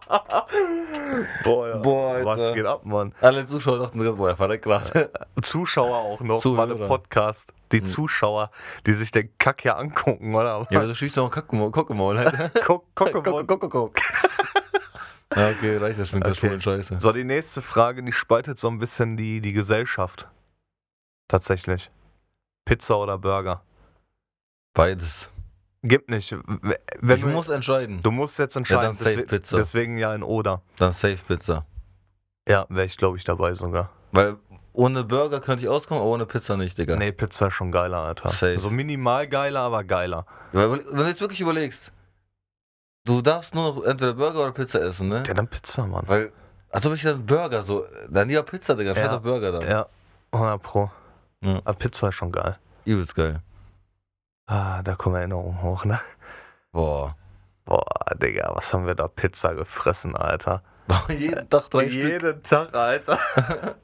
[1.43, 1.77] Boah, ja.
[1.77, 2.25] Boah, Alter.
[2.25, 3.13] Was geht ab, Mann?
[3.21, 5.11] Alle Zuschauer dachten gerade, boah, er verreckt gerade.
[5.41, 6.67] Zuschauer auch noch, Zuhörer.
[6.67, 7.53] mal im Podcast.
[7.71, 7.85] Die Hm.
[7.87, 8.51] Zuschauer,
[8.85, 10.67] die sich den Kack hier angucken, oder?
[10.69, 12.49] Ja, wieso schießt du noch Kockemaul, Alter?
[12.65, 13.99] Guck, guck.
[15.35, 16.39] Ja, okay, reicht das mit der Okay.
[16.39, 16.99] schwulen Scheiße.
[16.99, 20.29] So, die nächste Frage, die spaltet so ein bisschen die, die Gesellschaft.
[21.27, 21.89] Tatsächlich.
[22.65, 23.61] Pizza oder Burger?
[24.73, 25.29] Beides.
[25.83, 26.31] Gibt nicht.
[26.31, 28.01] Wenn ich du, muss entscheiden.
[28.01, 28.81] du musst jetzt entscheiden.
[28.83, 29.57] dann safe deswegen, Pizza.
[29.57, 30.61] deswegen ja ein Oder.
[30.77, 31.65] Dann Safe Pizza.
[32.49, 33.91] Ja, wäre ich, glaube ich, dabei sogar.
[34.11, 34.37] Weil
[34.73, 36.95] ohne Burger könnte ich auskommen, aber ohne Pizza nicht, Digga.
[36.95, 38.29] Nee, Pizza ist schon geiler, Alter.
[38.29, 38.57] Safe.
[38.59, 40.25] So minimal geiler, aber geiler.
[40.51, 41.93] Weil, wenn du jetzt wirklich überlegst,
[43.05, 45.23] du darfst nur noch entweder Burger oder Pizza essen, ne?
[45.27, 46.03] Ja, dann Pizza, Mann.
[46.07, 46.31] Weil,
[46.71, 49.15] als ob ich dann Burger so, dann lieber Pizza, Digga, Ja.
[49.15, 49.67] auf Burger dann.
[49.67, 49.85] Ja,
[50.31, 50.91] 100 Pro.
[51.41, 51.57] Ja.
[51.63, 52.57] Aber Pizza ist schon geil.
[52.85, 53.41] Übelst geil.
[54.47, 55.99] Ah, da kommen Erinnerungen hoch, ne?
[56.71, 57.15] Boah.
[57.65, 57.83] Boah,
[58.15, 60.61] Digga, was haben wir da Pizza gefressen, Alter?
[61.09, 61.93] Jeden Tag drei Stück.
[61.93, 63.17] Jeden Tag, Alter.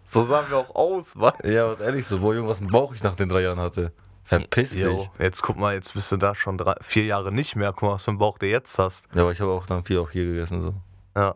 [0.06, 1.34] so sahen wir auch aus, Mann.
[1.44, 3.92] Ja, was ehrlich so, boah, Junge, was ein Bauch ich nach den drei Jahren hatte.
[4.24, 4.84] Verpiss dich.
[4.84, 7.72] Jo, jetzt guck mal, jetzt bist du da schon drei, vier Jahre nicht mehr.
[7.74, 9.08] Guck mal, was für einen Bauch du jetzt hast.
[9.16, 10.74] Ja, aber ich habe auch dann viel auch hier gegessen, so.
[11.20, 11.36] Ja.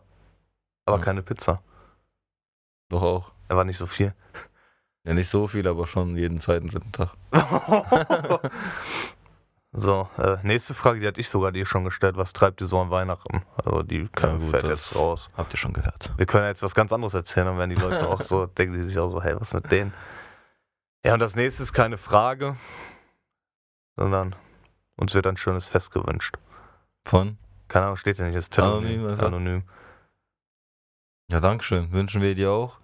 [0.85, 1.03] Aber Ja.
[1.03, 1.63] keine Pizza.
[2.89, 3.31] Doch auch.
[3.49, 4.13] Er war nicht so viel.
[5.05, 7.11] Ja, nicht so viel, aber schon jeden zweiten, dritten Tag.
[9.71, 12.17] so, äh, nächste Frage, die hatte ich sogar dir schon gestellt.
[12.17, 13.43] Was treibt ihr so an Weihnachten?
[13.55, 15.29] Also die kann, gut, fällt jetzt raus.
[15.37, 16.11] Habt ihr schon gehört.
[16.17, 18.73] Wir können ja jetzt was ganz anderes erzählen, dann werden die Leute auch so, denken
[18.73, 19.93] die sich auch so, hey, was mit denen?
[21.05, 22.55] Ja, und das nächste ist keine Frage,
[23.95, 24.35] sondern
[24.97, 26.37] uns wird ein schönes Fest gewünscht.
[27.05, 27.37] Von?
[27.67, 28.57] Keine Ahnung, steht ja nicht, ist.
[28.57, 29.05] Anonym.
[29.19, 29.63] Anonym.
[31.31, 31.91] Ja, Dankeschön.
[31.91, 32.79] Wünschen wir dir auch.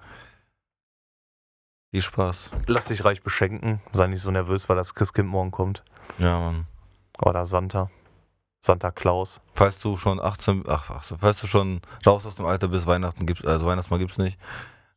[1.92, 2.52] Viel Spaß.
[2.68, 3.82] Lass dich reich beschenken.
[3.92, 5.84] Sei nicht so nervös, weil das Christkind morgen kommt.
[6.20, 6.66] Ja, Mann.
[7.22, 7.90] Oder Santa.
[8.62, 9.42] Santa Claus.
[9.56, 12.88] Falls du schon 18, ach, ach so, falls du schon raus aus dem Alter bist,
[12.88, 14.40] Weihnachten gibt's, also Weihnachtsmal gibt's nicht.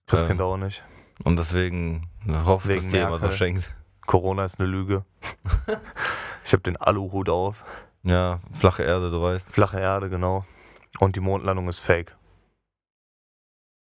[0.07, 0.85] Christkind Ähm, auch nicht.
[1.25, 3.75] Und deswegen hoffe ich, dass dir jemand was schenkt.
[4.07, 5.05] Corona ist eine Lüge.
[6.45, 7.65] ich habe den Aluhut auf.
[8.03, 9.51] Ja, flache Erde, du weißt.
[9.51, 10.45] Flache Erde, genau.
[11.01, 12.17] Und die Mondlandung ist fake.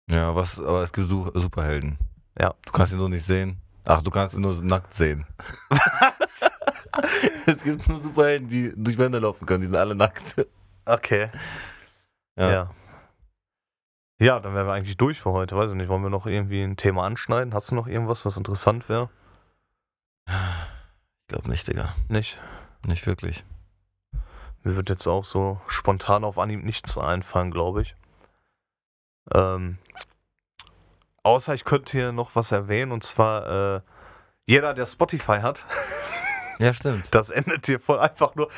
[0.09, 1.97] Ja, was, aber es gibt Su Superhelden.
[2.39, 2.53] Ja.
[2.65, 3.61] Du kannst ihn nur nicht sehen.
[3.85, 5.25] Ach, du kannst ihn nur nackt sehen.
[5.69, 6.49] Was?
[7.45, 9.61] es gibt nur Superhelden, die durch Wände laufen können.
[9.61, 10.47] Die sind alle nackt.
[10.85, 11.29] Okay.
[12.35, 12.51] Ja.
[12.51, 12.71] Ja.
[14.19, 15.55] Ja, dann wären wir eigentlich durch für heute.
[15.55, 17.53] Weiß ich nicht, wollen wir noch irgendwie ein Thema anschneiden?
[17.53, 19.09] Hast du noch irgendwas, was interessant wäre?
[20.27, 21.93] Ich glaube nicht, Digga.
[22.07, 22.39] Nicht?
[22.85, 23.43] Nicht wirklich.
[24.63, 27.95] Mir wird jetzt auch so spontan auf Anhieb nichts einfallen, glaube ich.
[29.33, 29.77] Ähm,
[31.23, 33.81] außer ich könnte hier noch was erwähnen und zwar äh,
[34.45, 35.65] jeder, der Spotify hat,
[36.59, 37.05] Ja, stimmt.
[37.11, 38.49] das endet hier voll einfach nur.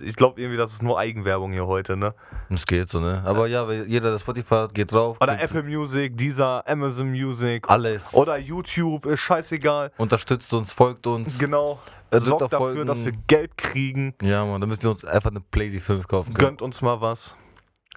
[0.00, 2.14] Ich glaube irgendwie, das ist nur Eigenwerbung hier heute, ne?
[2.50, 3.22] Es geht so, ne?
[3.24, 5.18] Aber ja, jeder, der Spotify hat, geht drauf.
[5.20, 8.14] Oder Apple Music, dieser Amazon Music Alles.
[8.14, 9.92] oder YouTube, ist scheißegal.
[9.96, 11.38] Unterstützt uns, folgt uns.
[11.38, 11.80] Genau.
[12.10, 12.86] Drückt Sorgt dafür, Folgen.
[12.86, 14.14] dass wir Geld kriegen.
[14.20, 16.46] Ja, Mann, damit wir uns einfach eine PlayStation 5 kaufen können.
[16.46, 17.34] Gönnt uns mal was.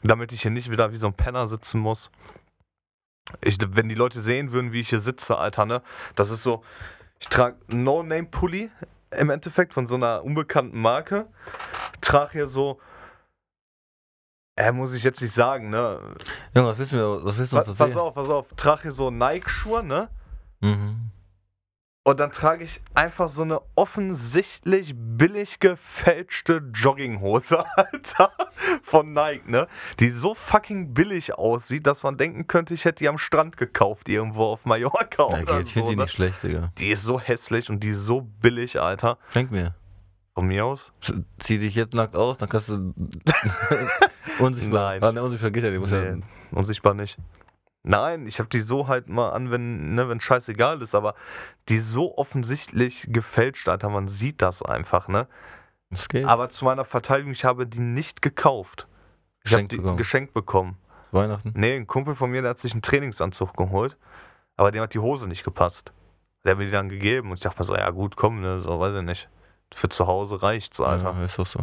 [0.04, 2.10] Damit ich hier nicht wieder wie so ein Penner sitzen muss.
[3.42, 5.82] Ich, wenn die Leute sehen würden, wie ich hier sitze, Alter, ne?
[6.16, 6.64] Das ist so.
[7.20, 8.70] Ich trage No-Name-Pulli
[9.12, 11.28] im Endeffekt von so einer unbekannten Marke.
[12.02, 12.80] Trage hier so.
[14.58, 16.16] Äh, muss ich jetzt nicht sagen, ne?
[16.54, 17.76] Junge, was willst du, mir, was Pass, erzählen?
[17.76, 18.54] pass auf, pass auf.
[18.56, 20.10] Trage hier so Nike-Schuhe, ne?
[20.62, 21.12] Mhm.
[22.08, 28.32] Und dann trage ich einfach so eine offensichtlich billig gefälschte Jogginghose, Alter,
[28.84, 29.68] von Nike, ne?
[30.00, 34.08] Die so fucking billig aussieht, dass man denken könnte, ich hätte die am Strand gekauft,
[34.08, 35.92] irgendwo auf Mallorca Ja, oder geht, ich finde so.
[35.94, 36.04] die Ne?
[36.04, 36.72] nicht schlecht, Digga.
[36.78, 39.18] Die ist so hässlich und die ist so billig, Alter.
[39.34, 39.74] Schenk mir.
[40.36, 40.94] Von mir aus?
[41.40, 42.94] Zieh dich jetzt nackt aus, dann kannst du.
[44.40, 44.92] unsichtbar.
[44.92, 45.04] Nein.
[45.04, 45.80] Ah, ne, unsichtbar geht ja nicht.
[45.80, 47.18] Muss ja Nee, unsichtbar nicht.
[47.88, 51.14] Nein, ich habe die so halt mal an, wenn, ne, wenn scheißegal ist, aber
[51.70, 55.28] die so offensichtlich gefälscht, Alter, man sieht das einfach, ne?
[55.92, 56.26] es geht.
[56.26, 58.88] Aber zu meiner Verteidigung, ich habe die nicht gekauft.
[59.44, 59.98] Ich habe Geschenkt die bekommen.
[59.98, 60.78] geschenkt bekommen.
[61.12, 61.54] Weihnachten.
[61.56, 63.98] Nee, ein Kumpel von mir, der hat sich einen Trainingsanzug geholt,
[64.58, 65.94] aber dem hat die Hose nicht gepasst.
[66.44, 68.62] Der hat mir die dann gegeben und ich dachte mir so, ja gut, komm, ne,
[68.62, 69.30] so weiß ich nicht.
[69.74, 71.16] Für zu Hause reicht's, Alter.
[71.18, 71.60] Ja, ist doch so.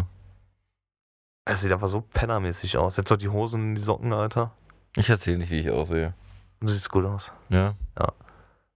[1.44, 2.96] Es sieht einfach so pennermäßig aus.
[2.96, 4.52] Jetzt doch die Hosen in die Socken, Alter.
[4.96, 6.14] Ich erzähle nicht, wie ich aussehe.
[6.60, 7.32] Sieht gut aus.
[7.48, 7.74] Ja?
[7.98, 8.12] Ja.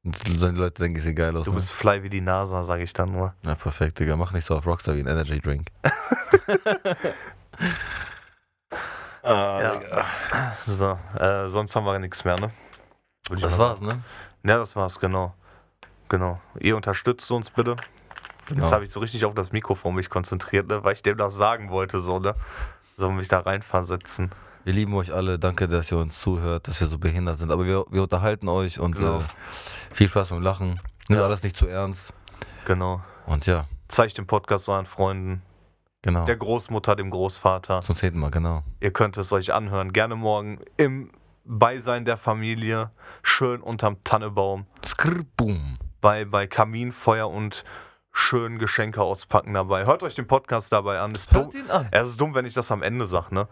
[0.02, 1.44] Die Leute denken, ich sehe geil aus.
[1.44, 1.56] Du ne?
[1.56, 3.34] bist fly wie die NASA, sag ich dann nur.
[3.42, 4.16] Ja, perfekt, Digga.
[4.16, 5.68] Mach nicht so auf Rockstar wie ein Energy Drink.
[9.22, 9.76] ah, Ja.
[9.76, 10.06] Digga.
[10.64, 12.50] So, äh, sonst haben wir nichts mehr, ne?
[13.40, 14.02] Das war's, ne?
[14.44, 15.34] Ja, das war's, genau.
[16.08, 16.40] Genau.
[16.60, 17.76] Ihr unterstützt uns bitte.
[18.46, 18.60] Genau.
[18.60, 20.84] Jetzt habe ich so richtig auf das Mikrofon mich konzentriert, ne?
[20.84, 22.36] weil ich dem das sagen wollte, so, ne?
[22.96, 24.30] Soll mich da reinversetzen.
[24.66, 25.38] Wir lieben euch alle.
[25.38, 27.52] Danke, dass ihr uns zuhört, dass wir so behindert sind.
[27.52, 29.20] Aber wir, wir unterhalten euch und Genau.
[29.20, 29.24] äh,
[29.92, 30.80] viel Spaß beim Lachen.
[31.08, 31.24] Nimmt Ja.
[31.24, 32.12] alles nicht zu ernst.
[32.64, 33.00] Genau.
[33.26, 35.42] Und ja, Zeigt den Podcast euren Freunden,
[36.02, 36.24] genau.
[36.24, 37.80] der Großmutter, dem Großvater.
[37.82, 38.64] Zum zehnten Mal, genau.
[38.80, 39.92] Ihr könnt es euch anhören.
[39.92, 41.12] Gerne morgen im
[41.44, 42.90] Beisein der Familie,
[43.22, 45.60] schön unterm Tannebaum, Skrr, boom.
[46.00, 47.62] bei, bei Kaminfeuer und
[48.10, 49.86] schön Geschenke auspacken dabei.
[49.86, 51.14] Hört euch den Podcast dabei an.
[51.14, 51.52] Ist dumm.
[51.54, 51.86] ihn an.
[51.92, 53.46] Es ist dumm, wenn ich das am Ende sage, ne?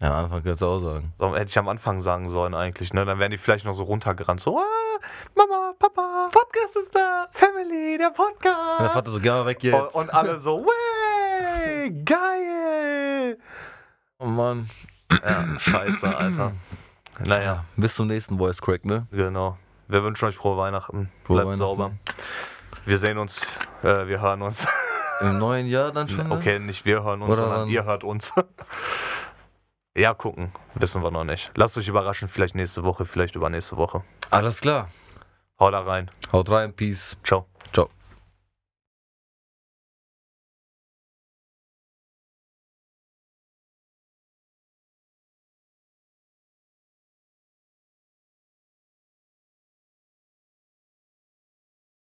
[0.00, 1.12] Ja, am Anfang kannst du auch sagen.
[1.18, 3.04] So, hätte ich am Anfang sagen sollen eigentlich, ne?
[3.04, 4.40] Dann wären die vielleicht noch so runtergerannt.
[4.40, 4.62] So, ah,
[5.34, 7.26] Mama, Papa, Podcast ist da.
[7.32, 8.78] Family, der Podcast.
[8.80, 9.94] Und der Vater so, geh mal weg und, jetzt.
[9.94, 13.38] und alle so, way, geil.
[14.18, 14.68] oh Mann.
[15.10, 16.52] Ja, scheiße, Alter.
[17.24, 19.06] Naja, Bis zum nächsten Voice Crack, ne?
[19.12, 19.56] genau.
[19.86, 21.12] Wir wünschen euch frohe Weihnachten.
[21.22, 21.56] Frohe Bleibt Weihnachten.
[21.58, 21.90] sauber.
[22.84, 23.42] Wir sehen uns,
[23.82, 24.66] äh, wir hören uns.
[25.20, 26.28] Im neuen Jahr dann schon?
[26.28, 26.34] ne?
[26.34, 27.68] Okay, nicht wir hören uns, Oder sondern wann?
[27.68, 28.32] ihr hört uns.
[29.96, 30.52] Ja, gucken.
[30.74, 31.50] Wissen wir noch nicht.
[31.56, 34.02] Lasst euch überraschen, vielleicht nächste Woche, vielleicht übernächste Woche.
[34.30, 34.90] Alles klar.
[35.58, 36.10] Hau da rein.
[36.32, 37.16] Haut rein, Peace.
[37.22, 37.46] Ciao.